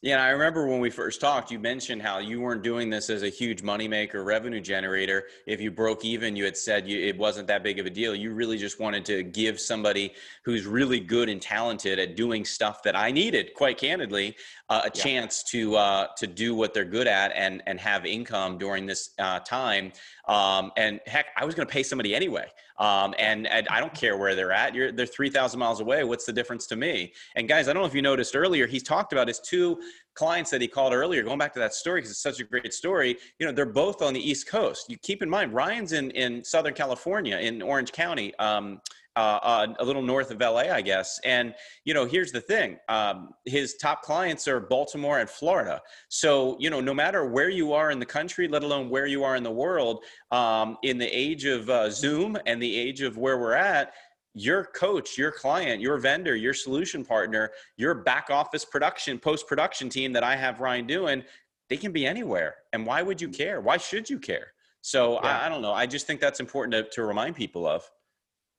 Yeah, 0.04 0.20
I 0.20 0.30
remember 0.30 0.66
when 0.66 0.80
we 0.80 0.90
first 0.90 1.20
talked, 1.20 1.52
you 1.52 1.60
mentioned 1.60 2.02
how 2.02 2.18
you 2.18 2.40
weren't 2.40 2.64
doing 2.64 2.90
this 2.90 3.08
as 3.08 3.22
a 3.22 3.28
huge 3.28 3.62
moneymaker 3.62 4.24
revenue 4.24 4.60
generator. 4.60 5.26
If 5.46 5.60
you 5.60 5.70
broke 5.70 6.04
even, 6.04 6.34
you 6.34 6.44
had 6.44 6.56
said 6.56 6.88
you, 6.88 6.98
it 6.98 7.16
wasn't 7.16 7.46
that 7.46 7.62
big 7.62 7.78
of 7.78 7.86
a 7.86 7.90
deal. 7.90 8.12
You 8.12 8.34
really 8.34 8.58
just 8.58 8.80
wanted 8.80 9.04
to 9.04 9.22
give 9.22 9.60
somebody 9.60 10.12
who's 10.44 10.66
really 10.66 10.98
good 10.98 11.28
and 11.28 11.40
talented 11.40 12.00
at 12.00 12.16
doing 12.16 12.44
stuff 12.44 12.82
that 12.82 12.96
I 12.96 13.12
needed, 13.12 13.54
quite 13.54 13.78
candidly, 13.78 14.34
uh, 14.68 14.80
a 14.82 14.86
yeah. 14.86 14.90
chance 14.90 15.44
to 15.44 15.76
uh, 15.76 16.08
to 16.16 16.26
do 16.26 16.56
what 16.56 16.74
they're 16.74 16.84
good 16.84 17.06
at 17.06 17.30
and 17.36 17.62
and 17.68 17.78
have 17.78 18.04
income 18.04 18.58
during 18.58 18.86
this 18.86 19.10
uh, 19.20 19.38
time. 19.38 19.92
Um, 20.26 20.72
and 20.76 20.98
heck, 21.06 21.26
I 21.36 21.44
was 21.44 21.54
going 21.54 21.68
to 21.68 21.72
pay 21.72 21.84
somebody 21.84 22.12
anyway. 22.12 22.46
Um, 22.78 23.14
and, 23.18 23.46
and, 23.46 23.68
I 23.68 23.80
don't 23.80 23.94
care 23.94 24.16
where 24.16 24.34
they're 24.34 24.50
at. 24.52 24.74
You're, 24.74 24.90
they're 24.90 25.06
3,000 25.06 25.60
miles 25.60 25.80
away. 25.80 26.02
What's 26.04 26.24
the 26.24 26.32
difference 26.32 26.66
to 26.68 26.76
me? 26.76 27.12
And 27.36 27.48
guys, 27.48 27.68
I 27.68 27.72
don't 27.72 27.82
know 27.82 27.86
if 27.86 27.94
you 27.94 28.02
noticed 28.02 28.34
earlier, 28.34 28.66
he's 28.66 28.82
talked 28.82 29.12
about 29.12 29.28
his 29.28 29.38
two 29.38 29.80
clients 30.14 30.50
that 30.50 30.60
he 30.60 30.68
called 30.68 30.92
earlier, 30.92 31.22
going 31.22 31.38
back 31.38 31.52
to 31.54 31.60
that 31.60 31.74
story, 31.74 32.00
because 32.00 32.10
it's 32.10 32.22
such 32.22 32.40
a 32.40 32.44
great 32.44 32.72
story. 32.72 33.16
You 33.38 33.46
know, 33.46 33.52
they're 33.52 33.66
both 33.66 34.02
on 34.02 34.14
the 34.14 34.20
East 34.20 34.46
Coast. 34.46 34.86
You 34.88 34.96
keep 34.98 35.22
in 35.22 35.30
mind, 35.30 35.52
Ryan's 35.52 35.92
in, 35.92 36.10
in 36.12 36.44
Southern 36.44 36.74
California, 36.74 37.38
in 37.38 37.62
Orange 37.62 37.92
County. 37.92 38.34
Um, 38.38 38.80
uh, 39.14 39.38
uh, 39.42 39.66
a 39.78 39.84
little 39.84 40.00
north 40.00 40.30
of 40.30 40.40
LA, 40.40 40.72
I 40.72 40.80
guess. 40.80 41.20
And 41.22 41.54
you 41.84 41.92
know, 41.92 42.06
here's 42.06 42.32
the 42.32 42.40
thing: 42.40 42.78
um, 42.88 43.30
his 43.44 43.74
top 43.74 44.00
clients 44.02 44.48
are 44.48 44.58
Baltimore 44.58 45.18
and 45.18 45.28
Florida. 45.28 45.82
So 46.08 46.56
you 46.58 46.70
know, 46.70 46.80
no 46.80 46.94
matter 46.94 47.26
where 47.26 47.50
you 47.50 47.74
are 47.74 47.90
in 47.90 47.98
the 47.98 48.06
country, 48.06 48.48
let 48.48 48.62
alone 48.62 48.88
where 48.88 49.06
you 49.06 49.22
are 49.22 49.36
in 49.36 49.42
the 49.42 49.50
world, 49.50 50.04
um, 50.30 50.78
in 50.82 50.96
the 50.96 51.06
age 51.06 51.44
of 51.44 51.68
uh, 51.68 51.90
Zoom 51.90 52.38
and 52.46 52.62
the 52.62 52.74
age 52.74 53.02
of 53.02 53.18
where 53.18 53.38
we're 53.38 53.52
at, 53.52 53.92
your 54.34 54.64
coach, 54.64 55.18
your 55.18 55.30
client, 55.30 55.80
your 55.80 55.98
vendor, 55.98 56.34
your 56.34 56.54
solution 56.54 57.04
partner, 57.04 57.50
your 57.76 57.94
back 57.94 58.30
office 58.30 58.64
production, 58.64 59.18
post 59.18 59.46
production 59.46 59.88
team 59.88 60.12
that 60.12 60.24
I 60.24 60.36
have 60.36 60.60
Ryan 60.60 60.86
doing, 60.86 61.22
they 61.68 61.76
can 61.76 61.92
be 61.92 62.06
anywhere. 62.06 62.54
And 62.72 62.86
why 62.86 63.02
would 63.02 63.20
you 63.20 63.28
care? 63.28 63.60
Why 63.60 63.76
should 63.76 64.08
you 64.08 64.18
care? 64.18 64.52
So 64.80 65.14
yeah. 65.14 65.40
I, 65.40 65.46
I, 65.46 65.48
don't 65.48 65.62
know. 65.62 65.72
I 65.72 65.86
just 65.86 66.06
think 66.06 66.20
that's 66.20 66.40
important 66.40 66.72
to, 66.72 66.94
to 66.94 67.04
remind 67.06 67.36
people 67.36 67.66
of. 67.66 67.88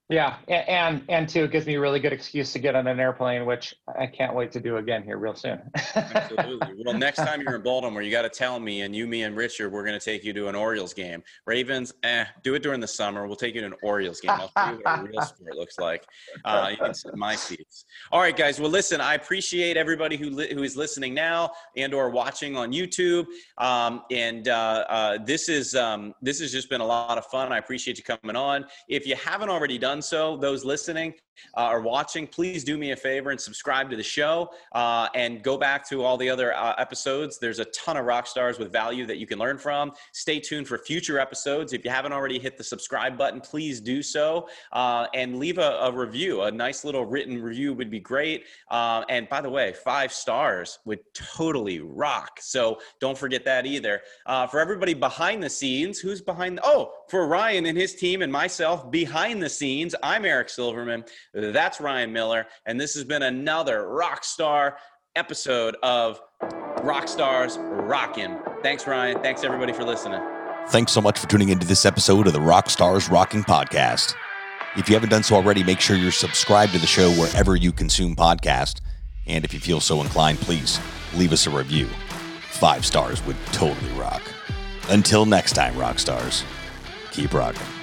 Yeah, 0.09 0.35
and 0.49 1.01
and 1.07 1.29
two, 1.29 1.45
it 1.45 1.51
gives 1.51 1.65
me 1.65 1.75
a 1.75 1.79
really 1.79 2.01
good 2.01 2.11
excuse 2.11 2.51
to 2.53 2.59
get 2.59 2.75
on 2.75 2.87
an 2.87 2.99
airplane, 2.99 3.45
which 3.45 3.73
I 3.97 4.05
can't 4.05 4.35
wait 4.35 4.51
to 4.51 4.59
do 4.59 4.75
again 4.75 5.01
here 5.01 5.17
real 5.17 5.33
soon. 5.33 5.61
Absolutely. 5.95 6.67
Well, 6.85 6.97
next 6.97 7.17
time 7.17 7.41
you're 7.41 7.55
in 7.55 7.61
Baltimore, 7.61 8.01
you 8.01 8.11
got 8.11 8.23
to 8.23 8.29
tell 8.29 8.59
me, 8.59 8.81
and 8.81 8.93
you, 8.93 9.07
me, 9.07 9.23
and 9.23 9.37
Richard, 9.37 9.71
we're 9.71 9.85
going 9.85 9.97
to 9.97 10.03
take 10.03 10.25
you 10.25 10.33
to 10.33 10.49
an 10.49 10.55
Orioles 10.55 10.93
game. 10.93 11.23
Ravens, 11.45 11.93
eh, 12.03 12.25
do 12.41 12.55
it 12.55 12.63
during 12.63 12.81
the 12.81 12.87
summer. 12.87 13.25
We'll 13.25 13.37
take 13.37 13.55
you 13.55 13.61
to 13.61 13.67
an 13.67 13.73
Orioles 13.83 14.19
game. 14.19 14.31
I'll 14.31 14.51
show 14.57 14.73
you 14.73 14.81
what 14.83 14.99
a 14.99 15.03
real 15.03 15.21
sport 15.21 15.55
looks 15.55 15.79
like. 15.79 16.05
Uh, 16.43 16.69
you 16.71 16.77
can 16.77 16.93
sit 16.93 17.13
in 17.13 17.19
my 17.19 17.35
seats. 17.35 17.85
All 18.11 18.19
right, 18.19 18.35
guys. 18.35 18.59
Well, 18.59 18.69
listen, 18.69 18.99
I 18.99 19.13
appreciate 19.13 19.77
everybody 19.77 20.17
who 20.17 20.29
li- 20.29 20.53
who 20.53 20.63
is 20.63 20.75
listening 20.75 21.13
now 21.13 21.51
and 21.77 21.93
or 21.93 22.09
watching 22.09 22.57
on 22.57 22.73
YouTube. 22.73 23.25
Um, 23.59 24.01
and 24.11 24.49
uh, 24.49 24.85
uh, 24.89 25.17
this 25.23 25.47
is 25.47 25.73
um, 25.73 26.13
this 26.21 26.41
has 26.41 26.51
just 26.51 26.69
been 26.69 26.81
a 26.81 26.85
lot 26.85 27.17
of 27.17 27.25
fun. 27.27 27.53
I 27.53 27.59
appreciate 27.59 27.97
you 27.97 28.03
coming 28.03 28.35
on. 28.35 28.65
If 28.89 29.07
you 29.07 29.15
haven't 29.15 29.49
already 29.49 29.77
done 29.77 29.92
so, 30.01 30.37
those 30.37 30.63
listening 30.63 31.13
uh, 31.55 31.69
or 31.69 31.81
watching, 31.81 32.27
please 32.27 32.63
do 32.63 32.77
me 32.77 32.91
a 32.91 32.95
favor 32.95 33.31
and 33.31 33.39
subscribe 33.39 33.89
to 33.89 33.95
the 33.95 34.03
show 34.03 34.49
uh, 34.73 35.07
and 35.15 35.43
go 35.43 35.57
back 35.57 35.87
to 35.89 36.03
all 36.03 36.17
the 36.17 36.29
other 36.29 36.53
uh, 36.53 36.73
episodes. 36.77 37.37
There's 37.39 37.59
a 37.59 37.65
ton 37.65 37.97
of 37.97 38.05
rock 38.05 38.27
stars 38.27 38.59
with 38.59 38.71
value 38.71 39.05
that 39.05 39.17
you 39.17 39.27
can 39.27 39.39
learn 39.39 39.57
from. 39.57 39.91
Stay 40.11 40.39
tuned 40.39 40.67
for 40.67 40.77
future 40.77 41.19
episodes. 41.19 41.73
If 41.73 41.83
you 41.83 41.91
haven't 41.91 42.13
already 42.13 42.39
hit 42.39 42.57
the 42.57 42.63
subscribe 42.63 43.17
button, 43.17 43.41
please 43.41 43.79
do 43.81 44.01
so 44.01 44.47
uh, 44.71 45.07
and 45.13 45.37
leave 45.37 45.57
a, 45.57 45.79
a, 45.81 45.91
review. 45.91 46.43
A 46.43 46.51
nice 46.51 46.83
little 46.83 47.05
written 47.05 47.41
review 47.41 47.73
would 47.73 47.89
be 47.89 47.99
great. 47.99 48.45
Uh, 48.69 49.03
and 49.09 49.29
by 49.29 49.41
the 49.41 49.49
way, 49.49 49.73
five 49.73 50.11
stars 50.11 50.79
would 50.85 50.99
totally 51.13 51.79
rock. 51.79 52.39
So 52.41 52.79
don't 52.99 53.17
forget 53.17 53.45
that 53.45 53.65
either. 53.65 54.01
Uh, 54.25 54.47
for 54.47 54.59
everybody 54.59 54.93
behind 54.93 55.43
the 55.43 55.49
scenes, 55.49 55.99
who's 55.99 56.21
behind? 56.21 56.57
The, 56.57 56.61
oh, 56.65 56.93
for 57.07 57.27
Ryan 57.27 57.65
and 57.67 57.77
his 57.77 57.95
team 57.95 58.21
and 58.21 58.31
myself 58.31 58.89
behind 58.89 59.41
the 59.41 59.49
scenes, 59.49 59.95
I'm 60.01 60.25
Eric 60.25 60.49
Silverman. 60.49 61.03
That's 61.33 61.81
Ryan 61.81 62.13
Miller. 62.13 62.45
And 62.65 62.79
this 62.79 62.93
has 62.95 63.03
been 63.03 63.23
another 63.23 63.87
rock 63.87 64.23
star 64.23 64.77
episode 65.15 65.75
of 65.83 66.21
Rock 66.81 67.07
Stars 67.07 67.57
Rockin'. 67.59 68.37
Thanks, 68.61 68.87
Ryan. 68.87 69.21
Thanks, 69.21 69.43
everybody, 69.43 69.73
for 69.73 69.83
listening. 69.83 70.21
Thanks 70.69 70.91
so 70.91 71.01
much 71.01 71.19
for 71.19 71.27
tuning 71.27 71.49
into 71.49 71.67
this 71.67 71.85
episode 71.85 72.27
of 72.27 72.33
the 72.33 72.41
Rock 72.41 72.69
Stars 72.69 73.09
Rocking 73.09 73.43
Podcast. 73.43 74.15
If 74.75 74.89
you 74.89 74.95
haven't 74.95 75.09
done 75.09 75.23
so 75.23 75.35
already, 75.35 75.63
make 75.63 75.79
sure 75.79 75.95
you're 75.95 76.11
subscribed 76.11 76.73
to 76.73 76.79
the 76.79 76.87
show 76.87 77.11
wherever 77.11 77.55
you 77.55 77.71
consume 77.71 78.15
podcasts. 78.15 78.81
And 79.27 79.45
if 79.45 79.53
you 79.53 79.59
feel 79.59 79.79
so 79.79 80.01
inclined, 80.01 80.39
please 80.39 80.79
leave 81.15 81.31
us 81.31 81.47
a 81.47 81.49
review. 81.49 81.87
Five 82.49 82.85
stars 82.85 83.23
would 83.25 83.37
totally 83.47 83.91
rock. 83.93 84.21
Until 84.89 85.25
next 85.25 85.53
time, 85.53 85.77
rock 85.77 85.99
stars, 85.99 86.43
keep 87.11 87.33
rocking. 87.33 87.82